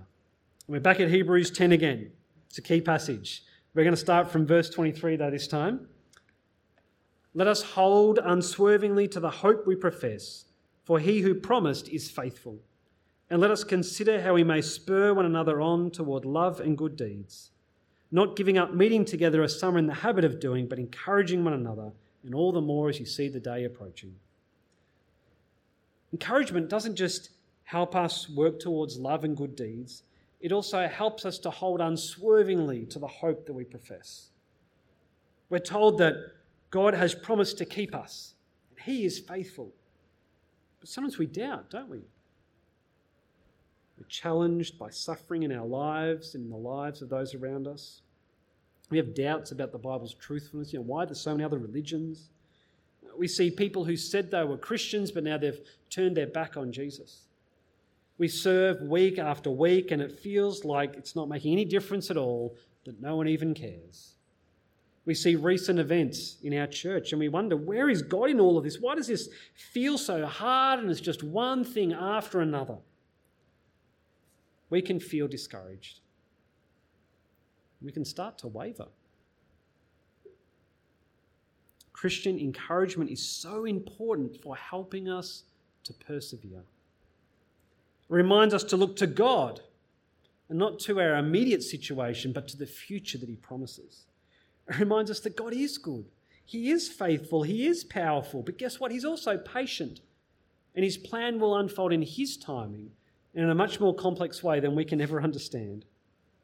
And 0.67 0.75
we're 0.75 0.81
back 0.81 0.99
at 0.99 1.09
Hebrews 1.09 1.53
10 1.53 1.71
again. 1.71 2.11
It's 2.49 2.59
a 2.59 2.63
key 2.63 2.81
passage. 2.81 3.45
We're 3.75 3.85
going 3.85 3.95
to 3.95 4.01
start 4.01 4.29
from 4.29 4.45
verse 4.45 4.69
23, 4.69 5.17
though, 5.17 5.31
this 5.31 5.47
time. 5.47 5.87
Let 7.33 7.47
us 7.47 7.63
hold 7.63 8.19
unswervingly 8.19 9.07
to 9.09 9.21
the 9.21 9.31
hope 9.31 9.69
we 9.69 9.77
profess, 9.77 10.47
for 10.85 10.99
he 10.99 11.21
who 11.21 11.35
promised 11.35 11.89
is 11.89 12.11
faithful. 12.11 12.59
And 13.31 13.41
let 13.41 13.53
us 13.53 13.63
consider 13.63 14.21
how 14.21 14.35
we 14.35 14.43
may 14.43 14.63
spur 14.63 15.15
one 15.15 15.27
another 15.27 15.61
on 15.61 15.93
toward 15.93 16.25
love 16.25 16.59
and 16.59 16.77
good 16.77 16.97
deeds, 16.97 17.51
not 18.11 18.37
giving 18.37 18.59
up 18.59 18.75
meeting 18.75 19.05
together 19.05 19.45
as 19.45 19.59
some 19.59 19.77
are 19.77 19.79
in 19.79 19.87
the 19.87 19.95
habit 19.95 20.25
of 20.25 20.41
doing, 20.41 20.67
but 20.67 20.79
encouraging 20.81 21.45
one 21.45 21.55
another, 21.55 21.93
and 22.25 22.35
all 22.35 22.51
the 22.51 22.61
more 22.61 22.89
as 22.89 22.99
you 22.99 23.07
see 23.07 23.29
the 23.29 23.41
day 23.41 23.65
approaching. 23.65 24.15
Encouragement 26.15 26.69
doesn't 26.69 26.95
just 26.95 27.31
help 27.65 27.97
us 27.97 28.29
work 28.29 28.61
towards 28.61 28.97
love 28.97 29.25
and 29.25 29.37
good 29.37 29.57
deeds, 29.57 30.05
it 30.41 30.53
also 30.53 30.87
helps 30.87 31.27
us 31.27 31.39
to 31.39 31.51
hold 31.51 31.81
unswervingly 31.81 32.87
to 32.87 33.01
the 33.01 33.09
hope 33.09 33.45
that 33.47 33.53
we 33.53 33.65
profess. 33.65 34.29
We're 35.51 35.59
told 35.59 35.99
that 35.99 36.15
God 36.71 36.95
has 36.95 37.17
promised 37.17 37.59
to 37.59 37.65
keep 37.65 37.97
us, 37.97 38.35
and 38.71 38.79
He 38.79 39.05
is 39.05 39.19
faithful. 39.19 39.73
But 40.79 40.89
sometimes 40.89 41.19
we 41.19 41.27
doubt, 41.27 41.69
don't 41.69 41.89
we? 41.89 42.03
We're 43.99 44.07
challenged 44.09 44.79
by 44.79 44.91
suffering 44.91 45.43
in 45.43 45.51
our 45.51 45.67
lives 45.67 46.37
and 46.37 46.45
in 46.45 46.51
the 46.51 46.57
lives 46.57 47.03
of 47.03 47.09
those 47.09 47.35
around 47.35 47.67
us. 47.67 48.03
We 48.89 48.99
have 48.99 49.17
doubts 49.17 49.51
about 49.51 49.73
the 49.73 49.79
Bible's 49.79 50.15
truthfulness. 50.15 50.73
You 50.73 50.79
know, 50.79 50.85
why 50.85 51.07
there's 51.07 51.21
so 51.21 51.33
many 51.33 51.43
other 51.43 51.59
religions? 51.59 52.29
We 53.19 53.29
see 53.29 53.51
people 53.51 53.85
who 53.85 53.97
said 53.97 54.31
they 54.31 54.45
were 54.45 54.57
Christians, 54.57 55.11
but 55.11 55.25
now 55.25 55.39
they've 55.39 55.61
turned 55.91 56.17
their 56.17 56.27
back 56.27 56.57
on 56.57 56.73
Jesus. 56.73 57.23
We 58.19 58.29
serve 58.29 58.81
week 58.83 59.19
after 59.19 59.51
week, 59.51 59.91
and 59.91 60.01
it 60.01 60.13
feels 60.13 60.65
like 60.65 60.95
it's 60.95 61.17
not 61.17 61.29
making 61.29 61.53
any 61.53 61.65
difference 61.65 62.11
at 62.11 62.17
all, 62.17 62.57
that 62.85 63.01
no 63.01 63.17
one 63.17 63.29
even 63.29 63.55
cares. 63.55 64.15
We 65.07 65.15
see 65.15 65.37
recent 65.37 65.79
events 65.79 66.39
in 66.43 66.57
our 66.57 66.67
church 66.67 67.13
and 67.13 67.21
we 67.21 67.29
wonder, 67.29 67.57
where 67.57 67.91
is 67.91 68.01
God 68.01 68.31
in 68.31 68.41
all 68.41 68.57
of 68.57 68.65
this? 68.65 68.79
Why 68.81 68.95
does 68.95 69.07
this 69.07 69.29
feel 69.55 69.99
so 69.99 70.25
hard 70.25 70.81
and 70.81 70.91
it's 70.91 71.01
just 71.01 71.23
one 71.23 71.63
thing 71.63 71.93
after 71.93 72.41
another? 72.41 72.79
We 74.71 74.81
can 74.81 74.99
feel 74.99 75.29
discouraged. 75.29 76.01
We 77.83 77.93
can 77.93 78.05
start 78.05 78.39
to 78.39 78.49
waver. 78.49 78.87
Christian 82.05 82.39
encouragement 82.39 83.11
is 83.11 83.27
so 83.27 83.65
important 83.65 84.37
for 84.43 84.55
helping 84.55 85.09
us 85.09 85.45
to 85.85 85.95
persevere. 85.95 86.59
It 86.59 88.15
reminds 88.15 88.53
us 88.53 88.63
to 88.65 88.77
look 88.77 88.97
to 88.97 89.07
God 89.07 89.63
and 90.51 90.59
not 90.59 90.79
to 90.81 91.01
our 91.01 91.17
immediate 91.17 91.63
situation, 91.63 92.35
but 92.35 92.47
to 92.49 92.59
the 92.59 92.67
future 92.67 93.17
that 93.17 93.31
He 93.31 93.37
promises. 93.37 94.05
It 94.69 94.79
reminds 94.79 95.11
us 95.11 95.21
that 95.21 95.35
God 95.35 95.55
is 95.55 95.79
good, 95.79 96.05
He 96.45 96.71
is 96.71 96.91
faithful, 96.91 97.43
He 97.43 97.67
is 97.67 97.85
powerful, 97.85 98.43
but 98.43 98.59
guess 98.59 98.79
what? 98.79 98.93
He's 98.93 99.07
also 99.07 99.39
patient, 99.39 100.01
and 100.75 100.85
His 100.85 100.99
plan 100.99 101.41
will 101.41 101.57
unfold 101.57 101.95
in 101.95 102.03
His 102.03 102.37
timing 102.37 102.91
in 103.33 103.49
a 103.49 103.55
much 103.55 103.81
more 103.81 103.95
complex 103.95 104.43
way 104.43 104.61
than 104.61 104.75
we 104.75 104.85
can 104.85 105.01
ever 105.01 105.23
understand. 105.23 105.87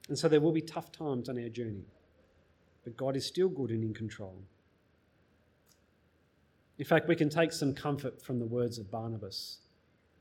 And 0.09 0.18
so 0.18 0.27
there 0.27 0.40
will 0.40 0.53
be 0.53 0.62
tough 0.62 0.90
times 0.90 1.29
on 1.29 1.37
our 1.37 1.51
journey, 1.51 1.85
but 2.83 2.96
God 2.96 3.14
is 3.14 3.27
still 3.27 3.51
good 3.51 3.68
and 3.68 3.85
in 3.85 3.92
control. 3.92 4.42
In 6.81 6.87
fact, 6.87 7.09
we 7.09 7.14
can 7.14 7.29
take 7.29 7.53
some 7.53 7.75
comfort 7.75 8.23
from 8.23 8.38
the 8.38 8.47
words 8.47 8.79
of 8.79 8.90
Barnabas 8.90 9.59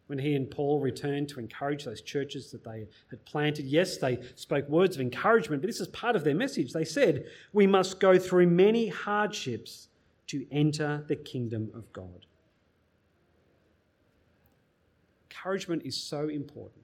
when 0.07 0.19
he 0.19 0.35
and 0.35 0.51
Paul 0.51 0.81
returned 0.81 1.29
to 1.29 1.39
encourage 1.39 1.85
those 1.85 2.01
churches 2.01 2.51
that 2.51 2.65
they 2.65 2.85
had 3.09 3.23
planted. 3.23 3.63
Yes, 3.65 3.95
they 3.95 4.19
spoke 4.35 4.67
words 4.67 4.97
of 4.97 5.01
encouragement, 5.01 5.61
but 5.61 5.67
this 5.67 5.79
is 5.79 5.87
part 5.87 6.17
of 6.17 6.25
their 6.25 6.35
message. 6.35 6.73
They 6.73 6.83
said, 6.83 7.27
We 7.53 7.65
must 7.65 8.01
go 8.01 8.19
through 8.19 8.47
many 8.47 8.89
hardships 8.89 9.87
to 10.27 10.45
enter 10.51 11.05
the 11.07 11.15
kingdom 11.15 11.71
of 11.73 11.93
God. 11.93 12.25
Encouragement 15.31 15.83
is 15.85 15.95
so 15.95 16.27
important, 16.27 16.83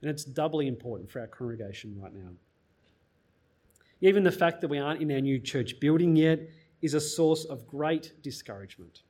and 0.00 0.08
it's 0.08 0.24
doubly 0.24 0.68
important 0.68 1.10
for 1.10 1.18
our 1.18 1.26
congregation 1.26 2.00
right 2.00 2.14
now. 2.14 2.30
Even 4.00 4.22
the 4.22 4.30
fact 4.30 4.60
that 4.60 4.68
we 4.68 4.78
aren't 4.78 5.02
in 5.02 5.10
our 5.10 5.20
new 5.20 5.40
church 5.40 5.80
building 5.80 6.14
yet 6.14 6.38
is 6.86 6.94
a 6.94 7.00
source 7.00 7.44
of 7.44 7.66
great 7.66 8.14
discouragement. 8.22 9.02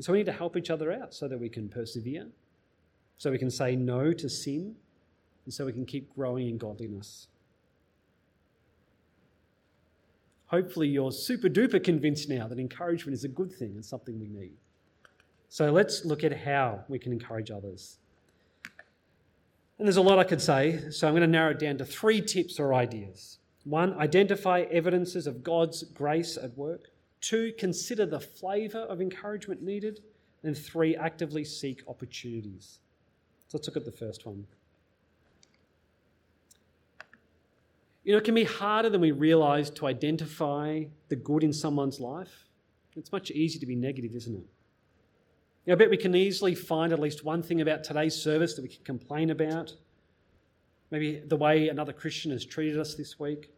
So 0.00 0.12
we 0.12 0.18
need 0.18 0.26
to 0.26 0.32
help 0.32 0.56
each 0.56 0.70
other 0.70 0.92
out 0.92 1.12
so 1.12 1.28
that 1.28 1.38
we 1.38 1.48
can 1.48 1.68
persevere, 1.68 2.28
so 3.18 3.30
we 3.30 3.38
can 3.38 3.50
say 3.50 3.76
no 3.76 4.12
to 4.12 4.28
sin, 4.28 4.76
and 5.44 5.52
so 5.52 5.66
we 5.66 5.72
can 5.72 5.84
keep 5.84 6.14
growing 6.14 6.48
in 6.48 6.56
godliness. 6.56 7.26
Hopefully, 10.46 10.88
you're 10.88 11.10
super 11.10 11.48
duper 11.48 11.82
convinced 11.82 12.28
now 12.28 12.46
that 12.46 12.60
encouragement 12.60 13.14
is 13.14 13.24
a 13.24 13.28
good 13.28 13.52
thing 13.52 13.72
and 13.74 13.84
something 13.84 14.18
we 14.20 14.28
need. 14.28 14.56
So 15.48 15.70
let's 15.72 16.04
look 16.04 16.22
at 16.22 16.36
how 16.36 16.84
we 16.88 16.98
can 16.98 17.12
encourage 17.12 17.50
others. 17.50 17.98
And 19.78 19.88
there's 19.88 19.96
a 19.96 20.02
lot 20.02 20.18
I 20.20 20.24
could 20.24 20.40
say, 20.40 20.90
so 20.90 21.08
I'm 21.08 21.12
going 21.12 21.22
to 21.22 21.26
narrow 21.26 21.50
it 21.50 21.58
down 21.58 21.78
to 21.78 21.84
three 21.84 22.20
tips 22.20 22.60
or 22.60 22.72
ideas. 22.72 23.38
One, 23.64 23.94
identify 23.94 24.62
evidences 24.70 25.26
of 25.26 25.42
God's 25.42 25.82
grace 25.84 26.36
at 26.36 26.56
work. 26.56 26.90
Two, 27.20 27.52
consider 27.58 28.04
the 28.04 28.20
flavour 28.20 28.80
of 28.80 29.00
encouragement 29.00 29.62
needed. 29.62 30.00
And 30.42 30.56
three, 30.56 30.94
actively 30.94 31.44
seek 31.44 31.82
opportunities. 31.88 32.80
So 33.48 33.56
let's 33.56 33.66
look 33.66 33.78
at 33.78 33.86
the 33.86 33.92
first 33.92 34.26
one. 34.26 34.46
You 38.04 38.12
know, 38.12 38.18
it 38.18 38.24
can 38.24 38.34
be 38.34 38.44
harder 38.44 38.90
than 38.90 39.00
we 39.00 39.12
realise 39.12 39.70
to 39.70 39.86
identify 39.86 40.84
the 41.08 41.16
good 41.16 41.42
in 41.42 41.54
someone's 41.54 41.98
life. 41.98 42.48
It's 42.96 43.10
much 43.10 43.30
easier 43.30 43.60
to 43.60 43.66
be 43.66 43.74
negative, 43.74 44.14
isn't 44.14 44.34
it? 44.34 44.46
You 45.64 45.70
know, 45.70 45.72
I 45.72 45.76
bet 45.76 45.88
we 45.88 45.96
can 45.96 46.14
easily 46.14 46.54
find 46.54 46.92
at 46.92 46.98
least 46.98 47.24
one 47.24 47.42
thing 47.42 47.62
about 47.62 47.82
today's 47.82 48.14
service 48.14 48.54
that 48.54 48.62
we 48.62 48.68
can 48.68 48.84
complain 48.84 49.30
about. 49.30 49.72
Maybe 50.90 51.22
the 51.26 51.36
way 51.36 51.68
another 51.68 51.92
Christian 51.92 52.30
has 52.30 52.44
treated 52.44 52.78
us 52.78 52.94
this 52.94 53.18
week. 53.18 53.50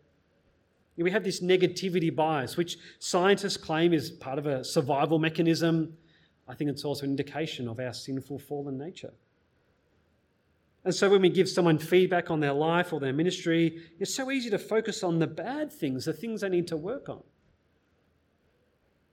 We 0.97 1.11
have 1.11 1.25
this 1.25 1.43
negativity 1.43 2.15
bias, 2.15 2.57
which 2.57 2.79
scientists 2.99 3.59
claim 3.59 3.93
is 3.93 4.11
part 4.11 4.39
of 4.39 4.47
a 4.47 4.65
survival 4.65 5.19
mechanism. 5.19 5.93
I 6.49 6.55
think 6.55 6.71
it's 6.71 6.85
also 6.85 7.05
an 7.05 7.11
indication 7.11 7.69
of 7.69 7.79
our 7.79 7.93
sinful, 7.93 8.39
fallen 8.39 8.79
nature. 8.79 9.13
And 10.85 10.95
so 10.95 11.11
when 11.11 11.21
we 11.21 11.29
give 11.29 11.49
someone 11.49 11.79
feedback 11.79 12.31
on 12.31 12.41
their 12.41 12.53
life 12.53 12.93
or 12.93 13.01
their 13.01 13.13
ministry, 13.13 13.83
it's 13.99 14.15
so 14.15 14.31
easy 14.31 14.49
to 14.51 14.59
focus 14.59 15.03
on 15.03 15.19
the 15.19 15.27
bad 15.27 15.73
things, 15.73 16.05
the 16.05 16.13
things 16.13 16.41
they 16.41 16.49
need 16.49 16.69
to 16.69 16.77
work 16.77 17.09
on. 17.09 17.23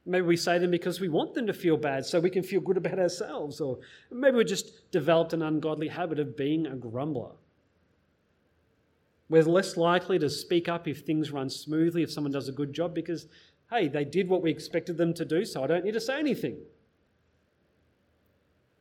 Maybe 0.06 0.26
we 0.26 0.38
say 0.38 0.60
them 0.60 0.70
because 0.70 1.00
we 1.00 1.10
want 1.10 1.34
them 1.34 1.48
to 1.48 1.54
feel 1.54 1.78
bad 1.78 2.06
so 2.06 2.20
we 2.20 2.30
can 2.30 2.44
feel 2.44 2.62
good 2.62 2.78
about 2.78 3.00
ourselves. 3.00 3.60
Or 3.60 3.80
maybe 4.12 4.38
we 4.38 4.46
just 4.46 4.92
developed 4.92 5.34
an 5.34 5.42
ungodly 5.42 5.88
habit 5.88 6.20
of 6.20 6.38
being 6.38 6.68
a 6.68 6.76
grumbler. 6.76 7.32
We're 9.30 9.44
less 9.44 9.78
likely 9.78 10.20
to 10.20 10.30
speak 10.30 10.68
up 10.68 10.88
if 10.88 11.02
things 11.02 11.32
run 11.32 11.50
smoothly, 11.50 12.04
if 12.04 12.12
someone 12.12 12.34
does 12.34 12.50
a 12.50 12.54
good 12.54 12.74
job, 12.74 12.94
because, 12.94 13.28
hey, 13.70 13.88
they 13.88 14.06
did 14.06 14.28
what 14.30 14.42
we 14.42 14.52
expected 14.52 14.98
them 14.98 15.14
to 15.16 15.26
do, 15.26 15.46
so 15.46 15.64
I 15.64 15.68
don't 15.68 15.86
need 15.86 15.94
to 15.94 16.02
say 16.02 16.20
anything. 16.20 16.58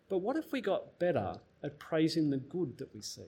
But 0.09 0.19
what 0.19 0.37
if 0.37 0.53
we 0.53 0.61
got 0.61 0.99
better 0.99 1.37
at 1.63 1.79
praising 1.79 2.31
the 2.31 2.37
good 2.37 2.77
that 2.79 2.95
we 2.95 3.01
see? 3.01 3.23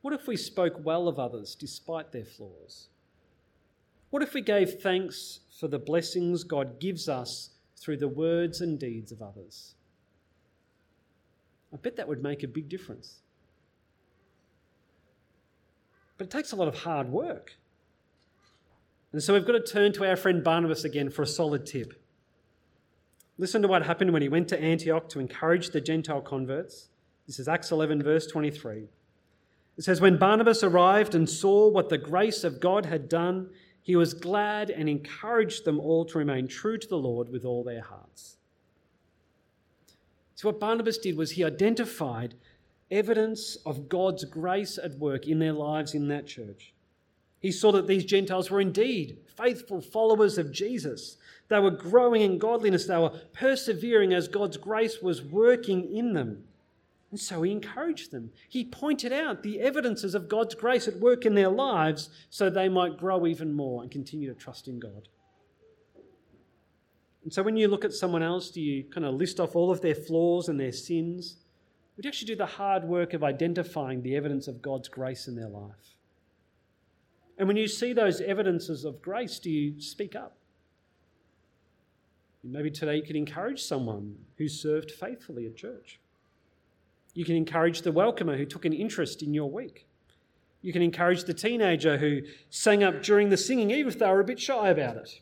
What 0.00 0.14
if 0.14 0.26
we 0.26 0.36
spoke 0.36 0.84
well 0.84 1.06
of 1.06 1.18
others 1.18 1.54
despite 1.54 2.10
their 2.10 2.24
flaws? 2.24 2.88
What 4.10 4.22
if 4.22 4.34
we 4.34 4.42
gave 4.42 4.80
thanks 4.80 5.40
for 5.58 5.68
the 5.68 5.78
blessings 5.78 6.44
God 6.44 6.80
gives 6.80 7.08
us 7.08 7.50
through 7.76 7.98
the 7.98 8.08
words 8.08 8.60
and 8.60 8.78
deeds 8.78 9.12
of 9.12 9.22
others? 9.22 9.74
I 11.72 11.76
bet 11.76 11.96
that 11.96 12.08
would 12.08 12.22
make 12.22 12.42
a 12.42 12.48
big 12.48 12.68
difference. 12.68 13.20
But 16.22 16.32
it 16.32 16.38
takes 16.38 16.52
a 16.52 16.56
lot 16.56 16.68
of 16.68 16.76
hard 16.76 17.08
work. 17.08 17.56
And 19.10 19.20
so 19.20 19.34
we've 19.34 19.44
got 19.44 19.54
to 19.54 19.60
turn 19.60 19.92
to 19.94 20.08
our 20.08 20.14
friend 20.14 20.44
Barnabas 20.44 20.84
again 20.84 21.10
for 21.10 21.22
a 21.22 21.26
solid 21.26 21.66
tip. 21.66 22.00
Listen 23.38 23.60
to 23.62 23.66
what 23.66 23.84
happened 23.84 24.12
when 24.12 24.22
he 24.22 24.28
went 24.28 24.46
to 24.50 24.60
Antioch 24.60 25.08
to 25.08 25.18
encourage 25.18 25.70
the 25.70 25.80
Gentile 25.80 26.20
converts. 26.20 26.90
This 27.26 27.40
is 27.40 27.48
Acts 27.48 27.72
11, 27.72 28.04
verse 28.04 28.28
23. 28.28 28.84
It 29.76 29.82
says, 29.82 30.00
When 30.00 30.16
Barnabas 30.16 30.62
arrived 30.62 31.16
and 31.16 31.28
saw 31.28 31.68
what 31.68 31.88
the 31.88 31.98
grace 31.98 32.44
of 32.44 32.60
God 32.60 32.86
had 32.86 33.08
done, 33.08 33.50
he 33.82 33.96
was 33.96 34.14
glad 34.14 34.70
and 34.70 34.88
encouraged 34.88 35.64
them 35.64 35.80
all 35.80 36.04
to 36.04 36.18
remain 36.18 36.46
true 36.46 36.78
to 36.78 36.86
the 36.86 36.94
Lord 36.94 37.30
with 37.30 37.44
all 37.44 37.64
their 37.64 37.82
hearts. 37.82 38.36
So, 40.36 40.50
what 40.50 40.60
Barnabas 40.60 40.98
did 40.98 41.16
was 41.16 41.32
he 41.32 41.42
identified 41.42 42.36
evidence 42.92 43.56
of 43.66 43.88
God's 43.88 44.24
grace 44.24 44.78
at 44.78 44.98
work 44.98 45.26
in 45.26 45.40
their 45.40 45.52
lives 45.52 45.94
in 45.94 46.06
that 46.08 46.26
church. 46.26 46.72
He 47.40 47.50
saw 47.50 47.72
that 47.72 47.88
these 47.88 48.04
Gentiles 48.04 48.50
were 48.50 48.60
indeed 48.60 49.18
faithful 49.36 49.80
followers 49.80 50.38
of 50.38 50.52
Jesus. 50.52 51.16
They 51.48 51.58
were 51.58 51.72
growing 51.72 52.22
in 52.22 52.38
godliness, 52.38 52.86
they 52.86 52.96
were 52.96 53.18
persevering 53.32 54.12
as 54.12 54.28
God's 54.28 54.56
grace 54.56 55.02
was 55.02 55.22
working 55.22 55.92
in 55.92 56.12
them. 56.12 56.44
And 57.10 57.20
so 57.20 57.42
he 57.42 57.50
encouraged 57.50 58.10
them. 58.10 58.30
He 58.48 58.64
pointed 58.64 59.12
out 59.12 59.42
the 59.42 59.60
evidences 59.60 60.14
of 60.14 60.28
God's 60.28 60.54
grace 60.54 60.88
at 60.88 60.98
work 61.00 61.26
in 61.26 61.34
their 61.34 61.50
lives 61.50 62.08
so 62.30 62.48
they 62.48 62.68
might 62.68 62.96
grow 62.96 63.26
even 63.26 63.52
more 63.52 63.82
and 63.82 63.90
continue 63.90 64.32
to 64.32 64.38
trust 64.38 64.68
in 64.68 64.78
God. 64.78 65.08
And 67.22 67.32
so 67.32 67.42
when 67.42 67.56
you 67.56 67.68
look 67.68 67.84
at 67.84 67.92
someone 67.92 68.22
else, 68.22 68.50
do 68.50 68.60
you 68.60 68.84
kind 68.84 69.04
of 69.04 69.14
list 69.14 69.40
off 69.40 69.54
all 69.54 69.70
of 69.70 69.80
their 69.80 69.94
flaws 69.94 70.48
and 70.48 70.58
their 70.58 70.72
sins? 70.72 71.36
Would 71.96 72.06
actually 72.06 72.26
do 72.26 72.36
the 72.36 72.46
hard 72.46 72.84
work 72.84 73.12
of 73.12 73.22
identifying 73.22 74.02
the 74.02 74.16
evidence 74.16 74.48
of 74.48 74.62
God's 74.62 74.88
grace 74.88 75.28
in 75.28 75.36
their 75.36 75.48
life? 75.48 75.96
And 77.38 77.48
when 77.48 77.56
you 77.56 77.66
see 77.66 77.92
those 77.92 78.20
evidences 78.20 78.84
of 78.84 79.02
grace, 79.02 79.38
do 79.38 79.50
you 79.50 79.80
speak 79.80 80.14
up? 80.16 80.36
Maybe 82.44 82.70
today 82.70 82.96
you 82.96 83.02
could 83.02 83.16
encourage 83.16 83.62
someone 83.62 84.16
who 84.36 84.48
served 84.48 84.90
faithfully 84.90 85.46
at 85.46 85.56
church. 85.56 86.00
You 87.14 87.24
can 87.24 87.36
encourage 87.36 87.82
the 87.82 87.92
welcomer 87.92 88.36
who 88.36 88.46
took 88.46 88.64
an 88.64 88.72
interest 88.72 89.22
in 89.22 89.34
your 89.34 89.50
week. 89.50 89.86
You 90.60 90.72
can 90.72 90.82
encourage 90.82 91.24
the 91.24 91.34
teenager 91.34 91.98
who 91.98 92.22
sang 92.50 92.82
up 92.82 93.02
during 93.02 93.28
the 93.28 93.36
singing, 93.36 93.70
even 93.70 93.92
if 93.92 93.98
they 93.98 94.06
were 94.06 94.20
a 94.20 94.24
bit 94.24 94.40
shy 94.40 94.70
about 94.70 94.96
it. 94.96 95.20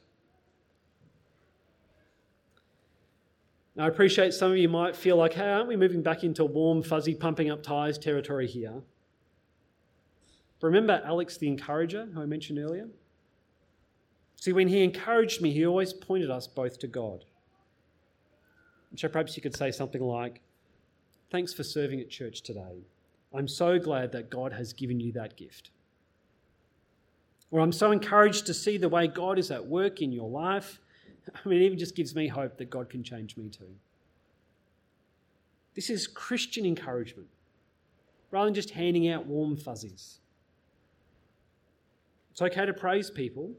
Now, 3.81 3.87
I 3.87 3.89
appreciate 3.89 4.35
some 4.35 4.51
of 4.51 4.59
you 4.59 4.69
might 4.69 4.95
feel 4.95 5.17
like, 5.17 5.33
hey, 5.33 5.49
aren't 5.49 5.67
we 5.69 5.75
moving 5.75 6.03
back 6.03 6.23
into 6.23 6.45
warm, 6.45 6.83
fuzzy, 6.83 7.15
pumping 7.15 7.51
up 7.51 7.63
tyres 7.63 7.97
territory 7.97 8.47
here? 8.47 8.83
But 10.61 10.67
remember 10.67 11.01
Alex 11.03 11.39
the 11.39 11.49
encourager, 11.49 12.05
who 12.13 12.21
I 12.21 12.27
mentioned 12.27 12.59
earlier? 12.59 12.89
See, 14.37 14.53
when 14.53 14.69
he 14.69 14.85
encouraged 14.85 15.41
me, 15.41 15.51
he 15.51 15.65
always 15.65 15.95
pointed 15.95 16.31
us 16.31 16.47
both 16.47 16.79
to 16.81 16.87
God. 16.89 17.25
So 18.97 19.09
perhaps 19.09 19.35
you 19.35 19.43
could 19.43 19.57
say 19.57 19.71
something 19.71 20.03
like, 20.03 20.43
Thanks 21.31 21.55
for 21.55 21.63
serving 21.63 22.01
at 22.01 22.11
church 22.11 22.43
today. 22.43 22.85
I'm 23.33 23.49
so 23.49 23.79
glad 23.79 24.13
that 24.13 24.29
God 24.29 24.53
has 24.53 24.75
given 24.75 25.01
you 25.01 25.11
that 25.13 25.39
gift. 25.39 25.71
Or 27.51 27.61
I'm 27.61 27.73
so 27.73 27.93
encouraged 27.93 28.45
to 28.45 28.53
see 28.53 28.77
the 28.77 28.91
way 28.91 29.07
God 29.07 29.39
is 29.39 29.51
at 29.51 29.65
work 29.65 30.03
in 30.03 30.13
your 30.13 30.29
life. 30.29 30.81
I 31.45 31.49
mean, 31.49 31.63
it 31.63 31.65
even 31.65 31.79
just 31.79 31.95
gives 31.95 32.15
me 32.15 32.29
hope 32.29 32.57
that 32.59 32.71
God 32.71 32.89
can 32.89 33.03
change 33.03 33.37
me 33.37 33.49
too. 33.49 33.75
This 35.75 35.91
is 35.91 36.07
Christian 36.07 36.67
encouragement 36.67 37.29
rather 38.31 38.47
than 38.47 38.55
just 38.55 38.71
handing 38.71 39.09
out 39.09 39.27
warm 39.27 39.57
fuzzies. 39.57 40.19
It's 42.31 42.43
okay 42.43 42.67
to 42.67 42.73
praise 42.73 43.11
people 43.11 43.53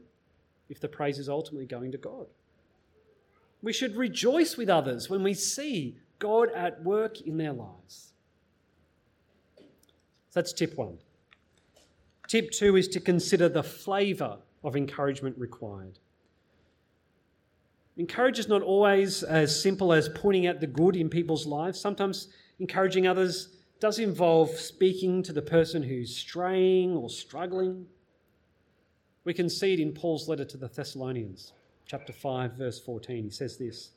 if 0.68 0.80
the 0.80 0.88
praise 0.88 1.18
is 1.18 1.28
ultimately 1.28 1.66
going 1.66 1.92
to 1.92 1.98
God. 1.98 2.26
We 3.62 3.72
should 3.72 3.96
rejoice 3.96 4.56
with 4.56 4.68
others 4.68 5.08
when 5.08 5.22
we 5.22 5.34
see 5.34 5.96
God 6.18 6.50
at 6.54 6.82
work 6.82 7.20
in 7.20 7.36
their 7.36 7.52
lives. 7.52 8.12
So 10.30 10.40
that's 10.40 10.52
tip 10.52 10.76
one. 10.76 10.98
Tip 12.26 12.50
two 12.50 12.76
is 12.76 12.88
to 12.88 13.00
consider 13.00 13.48
the 13.48 13.62
flavour 13.62 14.38
of 14.64 14.76
encouragement 14.76 15.36
required. 15.38 15.98
Encourage 17.96 18.38
is 18.38 18.48
not 18.48 18.62
always 18.62 19.22
as 19.22 19.60
simple 19.60 19.92
as 19.92 20.08
pointing 20.08 20.46
out 20.46 20.60
the 20.60 20.66
good 20.66 20.96
in 20.96 21.08
people's 21.08 21.46
lives. 21.46 21.80
Sometimes 21.80 22.28
encouraging 22.58 23.06
others 23.06 23.56
does 23.80 23.98
involve 23.98 24.50
speaking 24.50 25.22
to 25.22 25.32
the 25.32 25.42
person 25.42 25.82
who's 25.82 26.16
straying 26.16 26.96
or 26.96 27.10
struggling. 27.10 27.86
We 29.24 29.34
can 29.34 29.48
see 29.48 29.74
it 29.74 29.80
in 29.80 29.92
Paul's 29.92 30.28
letter 30.28 30.44
to 30.44 30.56
the 30.56 30.68
Thessalonians, 30.68 31.52
chapter 31.86 32.12
5, 32.12 32.54
verse 32.54 32.80
14. 32.80 33.24
He 33.24 33.30
says 33.30 33.58
this 33.58 33.90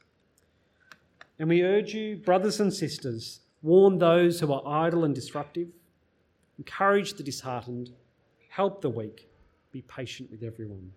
and 1.38 1.50
we 1.50 1.64
urge 1.64 1.94
you, 1.94 2.16
brothers 2.16 2.60
and 2.60 2.74
sisters, 2.74 3.42
warn 3.62 3.98
those 3.98 4.40
who 4.40 4.54
are 4.54 4.66
idle 4.66 5.04
and 5.04 5.14
disruptive, 5.14 5.68
encourage 6.58 7.14
the 7.14 7.24
disheartened, 7.24 7.92
help 8.50 8.82
the 8.82 8.90
weak, 8.90 9.28
be 9.72 9.82
patient 9.82 10.32
with 10.32 10.44
everyone. 10.44 10.92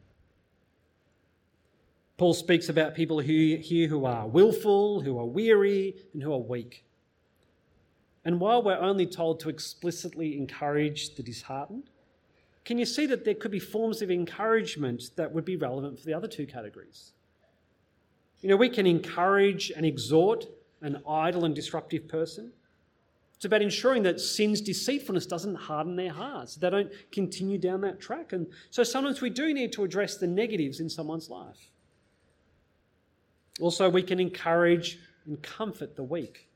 Paul 2.19 2.35
speaks 2.35 2.69
about 2.69 2.97
people 2.97 3.21
who, 3.21 3.57
here 3.61 3.87
who 3.87 4.05
are 4.05 4.27
willful, 4.27 5.01
who 5.01 5.19
are 5.21 5.25
weary, 5.25 5.95
and 6.13 6.21
who 6.21 6.33
are 6.33 6.41
weak. 6.41 6.85
And 8.25 8.41
while 8.41 8.61
we're 8.61 8.77
only 8.77 9.07
told 9.07 9.39
to 9.41 9.49
explicitly 9.49 10.37
encourage 10.37 11.15
the 11.15 11.23
disheartened, 11.23 11.91
can 12.65 12.77
you 12.77 12.85
see 12.85 13.07
that 13.07 13.25
there 13.25 13.35
could 13.35 13.53
be 13.53 13.61
forms 13.61 14.03
of 14.03 14.11
encouragement 14.11 15.11
that 15.15 15.33
would 15.33 15.45
be 15.45 15.57
relevant 15.57 15.99
for 15.99 16.07
the 16.07 16.13
other 16.13 16.27
two 16.27 16.45
categories? 16.45 17.13
You 18.41 18.49
know, 18.49 18.57
we 18.57 18.69
can 18.69 18.87
encourage 18.87 19.71
and 19.71 19.87
exhort 19.87 20.47
an 20.83 21.01
idle 21.09 21.45
and 21.45 21.55
disruptive 21.55 22.09
person. 22.09 22.53
It's 23.37 23.45
about 23.45 23.63
ensuring 23.63 24.03
that 24.03 24.21
sin's 24.21 24.61
deceitfulness 24.61 25.27
doesn't 25.27 25.55
harden 25.55 25.95
their 25.95 26.13
hearts, 26.13 26.57
they 26.57 26.69
don't 26.69 26.91
continue 27.13 27.59
down 27.59 27.81
that 27.83 28.01
track. 28.01 28.33
And 28.33 28.49
so 28.71 28.83
sometimes 28.83 29.21
we 29.21 29.31
do 29.31 29.55
need 29.55 29.73
to 29.75 29.85
address 29.85 30.17
the 30.17 30.27
negatives 30.27 30.81
in 30.81 30.91
someone's 30.91 31.31
life. 31.31 31.71
Also, 33.61 33.89
we 33.89 34.03
can 34.03 34.21
encourage 34.21 34.99
and 35.27 35.43
comfort 35.43 35.97
the 35.97 36.03
weak. 36.03 36.49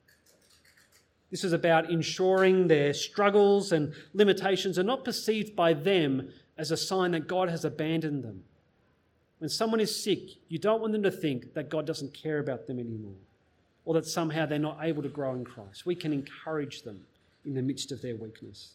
This 1.31 1.45
is 1.45 1.53
about 1.53 1.91
ensuring 1.91 2.69
their 2.69 2.93
struggles 2.93 3.73
and 3.73 3.95
limitations 4.13 4.79
are 4.79 4.83
not 4.83 5.05
perceived 5.05 5.57
by 5.57 5.73
them 5.73 6.31
as 6.59 6.71
a 6.71 6.77
sign 6.77 7.13
that 7.13 7.27
God 7.27 7.49
has 7.49 7.65
abandoned 7.65 8.23
them 8.23 8.45
when 9.43 9.49
someone 9.49 9.81
is 9.81 10.05
sick, 10.05 10.21
you 10.47 10.57
don't 10.57 10.81
want 10.81 10.93
them 10.93 11.03
to 11.03 11.11
think 11.11 11.55
that 11.55 11.69
God 11.69 11.85
doesn't 11.85 12.15
care 12.15 12.39
about 12.39 12.69
them 12.69 12.79
anymore 12.79 13.17
or 13.85 13.95
that 13.95 14.07
somehow 14.07 14.47
they're 14.47 14.57
not 14.61 14.79
able 14.83 15.03
to 15.03 15.09
grow 15.09 15.35
in 15.35 15.45
Christ. 15.45 15.85
We 15.85 15.97
can 15.97 16.13
encourage 16.13 16.83
them 16.83 17.01
in 17.45 17.53
the 17.53 17.61
midst 17.61 17.91
of 17.91 18.01
their 18.01 18.15
weakness. 18.15 18.75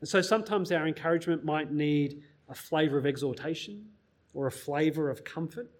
And 0.00 0.08
so 0.08 0.22
sometimes 0.22 0.72
our 0.72 0.88
encouragement 0.88 1.44
might 1.44 1.70
need 1.70 2.22
a 2.48 2.54
flavour 2.54 2.96
of 2.96 3.04
exhortation 3.04 3.84
or 4.32 4.46
a 4.46 4.50
flavour 4.50 5.10
of 5.10 5.22
comfort. 5.22 5.70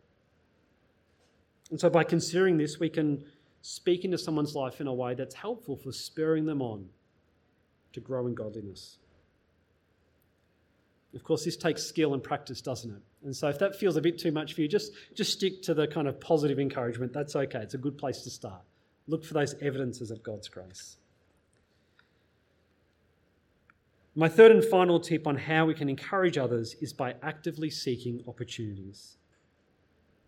And 1.70 1.78
so 1.78 1.88
by 1.88 2.04
considering 2.04 2.56
this, 2.58 2.78
we 2.80 2.88
can 2.88 3.24
speak 3.62 4.04
into 4.04 4.18
someone's 4.18 4.54
life 4.54 4.80
in 4.80 4.86
a 4.86 4.94
way 4.94 5.14
that's 5.14 5.34
helpful 5.34 5.76
for 5.76 5.92
spurring 5.92 6.46
them 6.46 6.62
on 6.62 6.88
to 7.92 8.00
grow 8.00 8.26
in 8.26 8.34
godliness. 8.34 8.98
Of 11.14 11.24
course, 11.24 11.44
this 11.44 11.56
takes 11.56 11.82
skill 11.82 12.14
and 12.14 12.22
practice, 12.22 12.60
doesn't 12.60 12.90
it? 12.90 13.02
And 13.24 13.34
so 13.34 13.48
if 13.48 13.58
that 13.58 13.76
feels 13.76 13.96
a 13.96 14.00
bit 14.00 14.18
too 14.18 14.30
much 14.30 14.54
for 14.54 14.60
you, 14.60 14.68
just, 14.68 14.92
just 15.14 15.32
stick 15.32 15.62
to 15.62 15.74
the 15.74 15.86
kind 15.86 16.06
of 16.06 16.20
positive 16.20 16.58
encouragement. 16.58 17.12
That's 17.12 17.34
okay. 17.34 17.58
It's 17.58 17.74
a 17.74 17.78
good 17.78 17.98
place 17.98 18.22
to 18.22 18.30
start. 18.30 18.62
Look 19.08 19.24
for 19.24 19.34
those 19.34 19.54
evidences 19.60 20.10
of 20.10 20.22
God's 20.22 20.48
grace. 20.48 20.96
My 24.14 24.28
third 24.28 24.52
and 24.52 24.64
final 24.64 25.00
tip 25.00 25.26
on 25.26 25.36
how 25.36 25.66
we 25.66 25.74
can 25.74 25.88
encourage 25.88 26.38
others 26.38 26.74
is 26.80 26.92
by 26.92 27.14
actively 27.22 27.70
seeking 27.70 28.22
opportunities. 28.26 29.16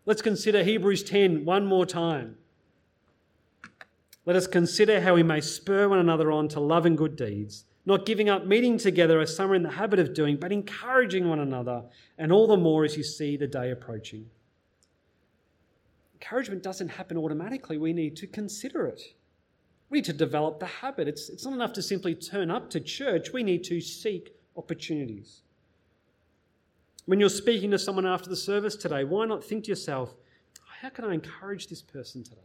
Let's 0.05 0.23
consider 0.23 0.65
Hebrews 0.65 1.03
10 1.05 1.45
one 1.45 1.67
more 1.67 1.87
time. 1.87 2.37
Let 4.25 4.37
us 4.37 4.47
consider 4.47 5.01
how 5.01 5.15
we 5.15 5.23
may 5.23 5.41
spur 5.41 5.89
one 5.89 5.99
another 5.99 6.31
on 6.31 6.49
to 6.49 6.61
love 6.61 6.87
and 6.87 6.97
good 6.97 7.17
deeds 7.17 7.65
not 7.85 8.07
giving 8.07 8.29
up 8.29 8.47
meeting 8.47 8.79
together 8.79 9.21
as 9.21 9.35
some 9.35 9.51
are 9.51 9.55
in 9.55 9.63
the 9.63 9.71
habit 9.71 9.99
of 9.99 10.15
doing, 10.15 10.37
but 10.37 10.53
encouraging 10.53 11.29
one 11.29 11.41
another, 11.41 11.83
and 12.17 12.33
all 12.33 12.47
the 12.47 12.57
more 12.57 12.85
as 12.85 12.97
you 12.97 13.03
see 13.03 13.37
the 13.37 13.47
day 13.47 13.71
approaching. 13.71 14.27
Encouragement 16.15 16.63
doesn't 16.63 16.89
happen 16.89 17.17
automatically. 17.17 17.79
We 17.79 17.93
need 17.93 18.17
to 18.17 18.29
consider 18.29 18.87
it. 18.87 19.03
We 19.91 19.99
need 19.99 20.05
to 20.05 20.13
develop 20.13 20.61
the 20.61 20.67
habit. 20.67 21.09
It's, 21.09 21.29
it's 21.29 21.45
not 21.45 21.55
enough 21.55 21.73
to 21.75 21.83
simply 21.83 22.15
turn 22.15 22.51
up 22.51 22.71
to 22.71 22.81
church, 22.81 23.33
we 23.33 23.43
need 23.43 23.65
to 23.65 23.81
seek 23.81 24.35
opportunities. 24.57 25.43
When 27.07 27.19
you're 27.19 27.29
speaking 27.29 27.71
to 27.73 27.79
someone 27.79 28.07
after 28.07 28.31
the 28.31 28.37
service 28.37 28.77
today, 28.77 29.05
why 29.05 29.27
not 29.27 29.43
think 29.43 29.65
to 29.65 29.71
yourself, 29.71 30.15
how 30.81 30.89
can 30.89 31.05
I 31.05 31.15
encourage 31.15 31.67
this 31.67 31.83
person 31.83 32.23
today? 32.23 32.37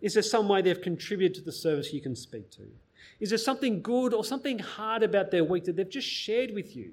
Is 0.00 0.14
there 0.14 0.22
some 0.22 0.48
way 0.48 0.62
they've 0.62 0.80
contributed 0.80 1.34
to 1.36 1.42
the 1.42 1.52
service 1.52 1.92
you 1.92 2.00
can 2.00 2.16
speak 2.16 2.50
to? 2.52 2.62
Is 3.20 3.28
there 3.28 3.38
something 3.38 3.82
good 3.82 4.14
or 4.14 4.24
something 4.24 4.58
hard 4.58 5.02
about 5.02 5.30
their 5.30 5.44
week 5.44 5.64
that 5.64 5.76
they've 5.76 5.88
just 5.88 6.08
shared 6.08 6.52
with 6.52 6.74
you 6.74 6.92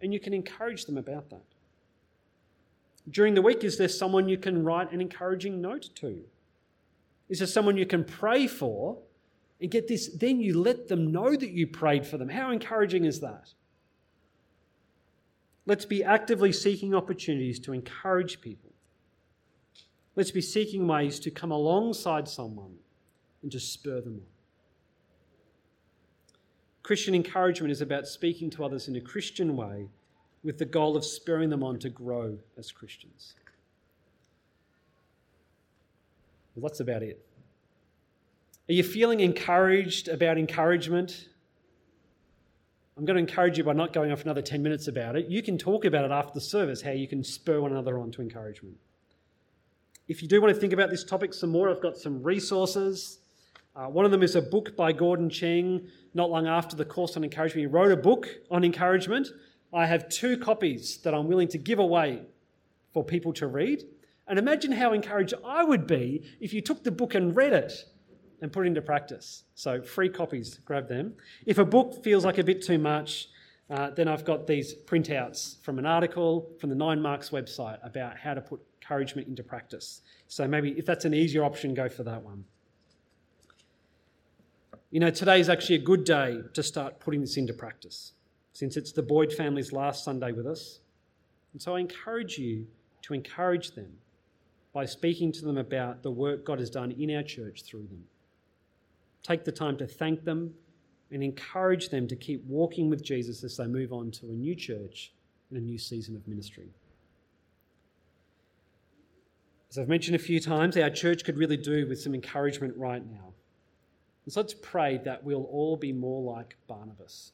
and 0.00 0.12
you 0.12 0.20
can 0.20 0.32
encourage 0.32 0.86
them 0.86 0.96
about 0.96 1.28
that? 1.30 1.44
During 3.10 3.34
the 3.34 3.42
week, 3.42 3.62
is 3.62 3.78
there 3.78 3.88
someone 3.88 4.28
you 4.28 4.38
can 4.38 4.64
write 4.64 4.92
an 4.92 5.00
encouraging 5.00 5.60
note 5.60 5.90
to? 5.96 6.20
Is 7.28 7.38
there 7.38 7.46
someone 7.46 7.76
you 7.76 7.86
can 7.86 8.04
pray 8.04 8.46
for? 8.46 8.98
And 9.60 9.70
get 9.70 9.88
this, 9.88 10.08
then 10.08 10.40
you 10.40 10.60
let 10.60 10.88
them 10.88 11.12
know 11.12 11.34
that 11.34 11.50
you 11.50 11.66
prayed 11.66 12.06
for 12.06 12.18
them. 12.18 12.28
How 12.28 12.50
encouraging 12.50 13.04
is 13.04 13.20
that? 13.20 13.52
Let's 15.66 15.84
be 15.84 16.04
actively 16.04 16.52
seeking 16.52 16.94
opportunities 16.94 17.58
to 17.60 17.72
encourage 17.72 18.40
people. 18.40 18.70
Let's 20.14 20.30
be 20.30 20.40
seeking 20.40 20.86
ways 20.86 21.18
to 21.20 21.30
come 21.30 21.50
alongside 21.50 22.28
someone 22.28 22.76
and 23.42 23.50
to 23.52 23.60
spur 23.60 24.00
them 24.00 24.14
on. 24.14 24.26
Christian 26.82 27.16
encouragement 27.16 27.72
is 27.72 27.80
about 27.80 28.06
speaking 28.06 28.48
to 28.50 28.64
others 28.64 28.86
in 28.86 28.94
a 28.94 29.00
Christian 29.00 29.56
way 29.56 29.88
with 30.44 30.56
the 30.56 30.64
goal 30.64 30.96
of 30.96 31.04
spurring 31.04 31.50
them 31.50 31.64
on 31.64 31.80
to 31.80 31.90
grow 31.90 32.38
as 32.56 32.70
Christians. 32.70 33.34
Well, 36.54 36.62
that's 36.62 36.78
about 36.78 37.02
it. 37.02 37.26
Are 38.68 38.72
you 38.72 38.84
feeling 38.84 39.20
encouraged 39.20 40.08
about 40.08 40.38
encouragement? 40.38 41.28
I'm 42.96 43.04
going 43.04 43.16
to 43.16 43.20
encourage 43.20 43.58
you 43.58 43.64
by 43.64 43.74
not 43.74 43.92
going 43.92 44.10
off 44.10 44.22
another 44.22 44.40
10 44.40 44.62
minutes 44.62 44.88
about 44.88 45.16
it. 45.16 45.26
You 45.26 45.42
can 45.42 45.58
talk 45.58 45.84
about 45.84 46.06
it 46.06 46.10
after 46.10 46.32
the 46.32 46.40
service, 46.40 46.80
how 46.80 46.92
you 46.92 47.06
can 47.06 47.22
spur 47.22 47.60
one 47.60 47.72
another 47.72 47.98
on 47.98 48.10
to 48.12 48.22
encouragement. 48.22 48.76
If 50.08 50.22
you 50.22 50.28
do 50.28 50.40
want 50.40 50.54
to 50.54 50.58
think 50.58 50.72
about 50.72 50.88
this 50.88 51.04
topic 51.04 51.34
some 51.34 51.50
more, 51.50 51.68
I've 51.68 51.82
got 51.82 51.98
some 51.98 52.22
resources. 52.22 53.18
Uh, 53.74 53.88
one 53.88 54.06
of 54.06 54.12
them 54.12 54.22
is 54.22 54.34
a 54.34 54.40
book 54.40 54.74
by 54.76 54.92
Gordon 54.92 55.28
Cheng, 55.28 55.88
not 56.14 56.30
long 56.30 56.46
after 56.46 56.74
the 56.74 56.86
course 56.86 57.18
on 57.18 57.24
encouragement. 57.24 57.60
He 57.60 57.66
wrote 57.66 57.92
a 57.92 57.96
book 57.98 58.28
on 58.50 58.64
encouragement. 58.64 59.28
I 59.74 59.84
have 59.84 60.08
two 60.08 60.38
copies 60.38 60.96
that 60.98 61.12
I'm 61.12 61.26
willing 61.26 61.48
to 61.48 61.58
give 61.58 61.78
away 61.78 62.22
for 62.94 63.04
people 63.04 63.34
to 63.34 63.46
read. 63.46 63.82
And 64.26 64.38
imagine 64.38 64.72
how 64.72 64.94
encouraged 64.94 65.34
I 65.44 65.64
would 65.64 65.86
be 65.86 66.24
if 66.40 66.54
you 66.54 66.62
took 66.62 66.82
the 66.82 66.92
book 66.92 67.14
and 67.14 67.36
read 67.36 67.52
it 67.52 67.84
and 68.40 68.52
put 68.52 68.66
into 68.66 68.82
practice. 68.82 69.44
So, 69.54 69.82
free 69.82 70.08
copies, 70.08 70.58
grab 70.64 70.88
them. 70.88 71.14
If 71.46 71.58
a 71.58 71.64
book 71.64 72.02
feels 72.04 72.24
like 72.24 72.38
a 72.38 72.44
bit 72.44 72.62
too 72.62 72.78
much, 72.78 73.28
uh, 73.70 73.90
then 73.90 74.08
I've 74.08 74.24
got 74.24 74.46
these 74.46 74.74
printouts 74.74 75.60
from 75.62 75.78
an 75.78 75.86
article 75.86 76.50
from 76.60 76.70
the 76.70 76.76
Nine 76.76 77.00
Marks 77.00 77.30
website 77.30 77.78
about 77.84 78.16
how 78.16 78.34
to 78.34 78.40
put 78.40 78.60
encouragement 78.80 79.28
into 79.28 79.42
practice. 79.42 80.02
So, 80.28 80.46
maybe 80.46 80.70
if 80.72 80.86
that's 80.86 81.04
an 81.04 81.14
easier 81.14 81.44
option, 81.44 81.74
go 81.74 81.88
for 81.88 82.02
that 82.04 82.22
one. 82.22 82.44
You 84.90 85.00
know, 85.00 85.10
today 85.10 85.40
is 85.40 85.48
actually 85.48 85.76
a 85.76 85.82
good 85.82 86.04
day 86.04 86.40
to 86.54 86.62
start 86.62 87.00
putting 87.00 87.20
this 87.20 87.36
into 87.36 87.52
practice 87.52 88.12
since 88.52 88.78
it's 88.78 88.92
the 88.92 89.02
Boyd 89.02 89.32
family's 89.32 89.70
last 89.70 90.02
Sunday 90.02 90.32
with 90.32 90.46
us. 90.46 90.80
And 91.52 91.60
so 91.60 91.76
I 91.76 91.80
encourage 91.80 92.38
you 92.38 92.66
to 93.02 93.12
encourage 93.12 93.72
them 93.72 93.92
by 94.72 94.84
speaking 94.86 95.30
to 95.32 95.44
them 95.44 95.58
about 95.58 96.02
the 96.02 96.10
work 96.10 96.44
God 96.44 96.58
has 96.58 96.70
done 96.70 96.90
in 96.92 97.14
our 97.14 97.22
church 97.22 97.64
through 97.64 97.86
them. 97.86 98.04
Take 99.26 99.44
the 99.44 99.50
time 99.50 99.76
to 99.78 99.88
thank 99.88 100.22
them 100.22 100.54
and 101.10 101.20
encourage 101.20 101.88
them 101.88 102.06
to 102.06 102.14
keep 102.14 102.44
walking 102.44 102.88
with 102.88 103.02
Jesus 103.02 103.42
as 103.42 103.56
they 103.56 103.66
move 103.66 103.92
on 103.92 104.12
to 104.12 104.26
a 104.26 104.32
new 104.32 104.54
church 104.54 105.12
and 105.50 105.58
a 105.58 105.60
new 105.60 105.78
season 105.78 106.14
of 106.14 106.28
ministry. 106.28 106.68
As 109.68 109.78
I've 109.78 109.88
mentioned 109.88 110.14
a 110.14 110.20
few 110.20 110.38
times, 110.38 110.76
our 110.76 110.90
church 110.90 111.24
could 111.24 111.36
really 111.38 111.56
do 111.56 111.88
with 111.88 112.00
some 112.00 112.14
encouragement 112.14 112.76
right 112.76 113.04
now. 113.04 113.32
And 114.26 114.32
so 114.32 114.42
let's 114.42 114.54
pray 114.54 114.98
that 114.98 115.24
we'll 115.24 115.48
all 115.50 115.76
be 115.76 115.92
more 115.92 116.22
like 116.22 116.54
Barnabas. 116.68 117.32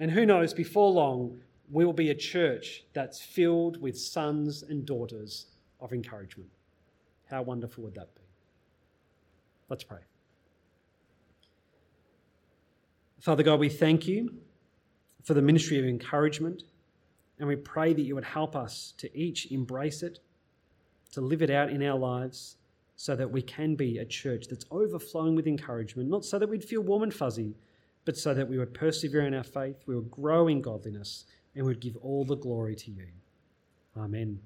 And 0.00 0.10
who 0.10 0.26
knows, 0.26 0.52
before 0.52 0.90
long, 0.90 1.38
we'll 1.70 1.92
be 1.92 2.10
a 2.10 2.16
church 2.16 2.82
that's 2.94 3.20
filled 3.20 3.80
with 3.80 3.96
sons 3.96 4.64
and 4.64 4.84
daughters 4.84 5.46
of 5.78 5.92
encouragement. 5.92 6.50
How 7.30 7.42
wonderful 7.42 7.84
would 7.84 7.94
that 7.94 8.12
be? 8.16 8.22
Let's 9.68 9.84
pray. 9.84 10.00
Father 13.24 13.42
God, 13.42 13.58
we 13.58 13.70
thank 13.70 14.06
you 14.06 14.34
for 15.22 15.32
the 15.32 15.40
ministry 15.40 15.78
of 15.78 15.86
encouragement, 15.86 16.64
and 17.38 17.48
we 17.48 17.56
pray 17.56 17.94
that 17.94 18.02
you 18.02 18.14
would 18.14 18.22
help 18.22 18.54
us 18.54 18.92
to 18.98 19.18
each 19.18 19.50
embrace 19.50 20.02
it, 20.02 20.18
to 21.12 21.22
live 21.22 21.40
it 21.40 21.48
out 21.48 21.70
in 21.70 21.82
our 21.82 21.98
lives, 21.98 22.56
so 22.96 23.16
that 23.16 23.30
we 23.30 23.40
can 23.40 23.76
be 23.76 23.96
a 23.96 24.04
church 24.04 24.48
that's 24.50 24.66
overflowing 24.70 25.34
with 25.34 25.46
encouragement, 25.46 26.10
not 26.10 26.22
so 26.22 26.38
that 26.38 26.50
we'd 26.50 26.62
feel 26.62 26.82
warm 26.82 27.02
and 27.02 27.14
fuzzy, 27.14 27.54
but 28.04 28.14
so 28.14 28.34
that 28.34 28.46
we 28.46 28.58
would 28.58 28.74
persevere 28.74 29.22
in 29.22 29.32
our 29.32 29.42
faith, 29.42 29.76
we 29.86 29.94
would 29.94 30.10
grow 30.10 30.48
in 30.48 30.60
godliness, 30.60 31.24
and 31.54 31.64
we 31.64 31.70
would 31.70 31.80
give 31.80 31.96
all 32.02 32.26
the 32.26 32.36
glory 32.36 32.76
to 32.76 32.90
you. 32.90 33.06
Amen. 33.96 34.38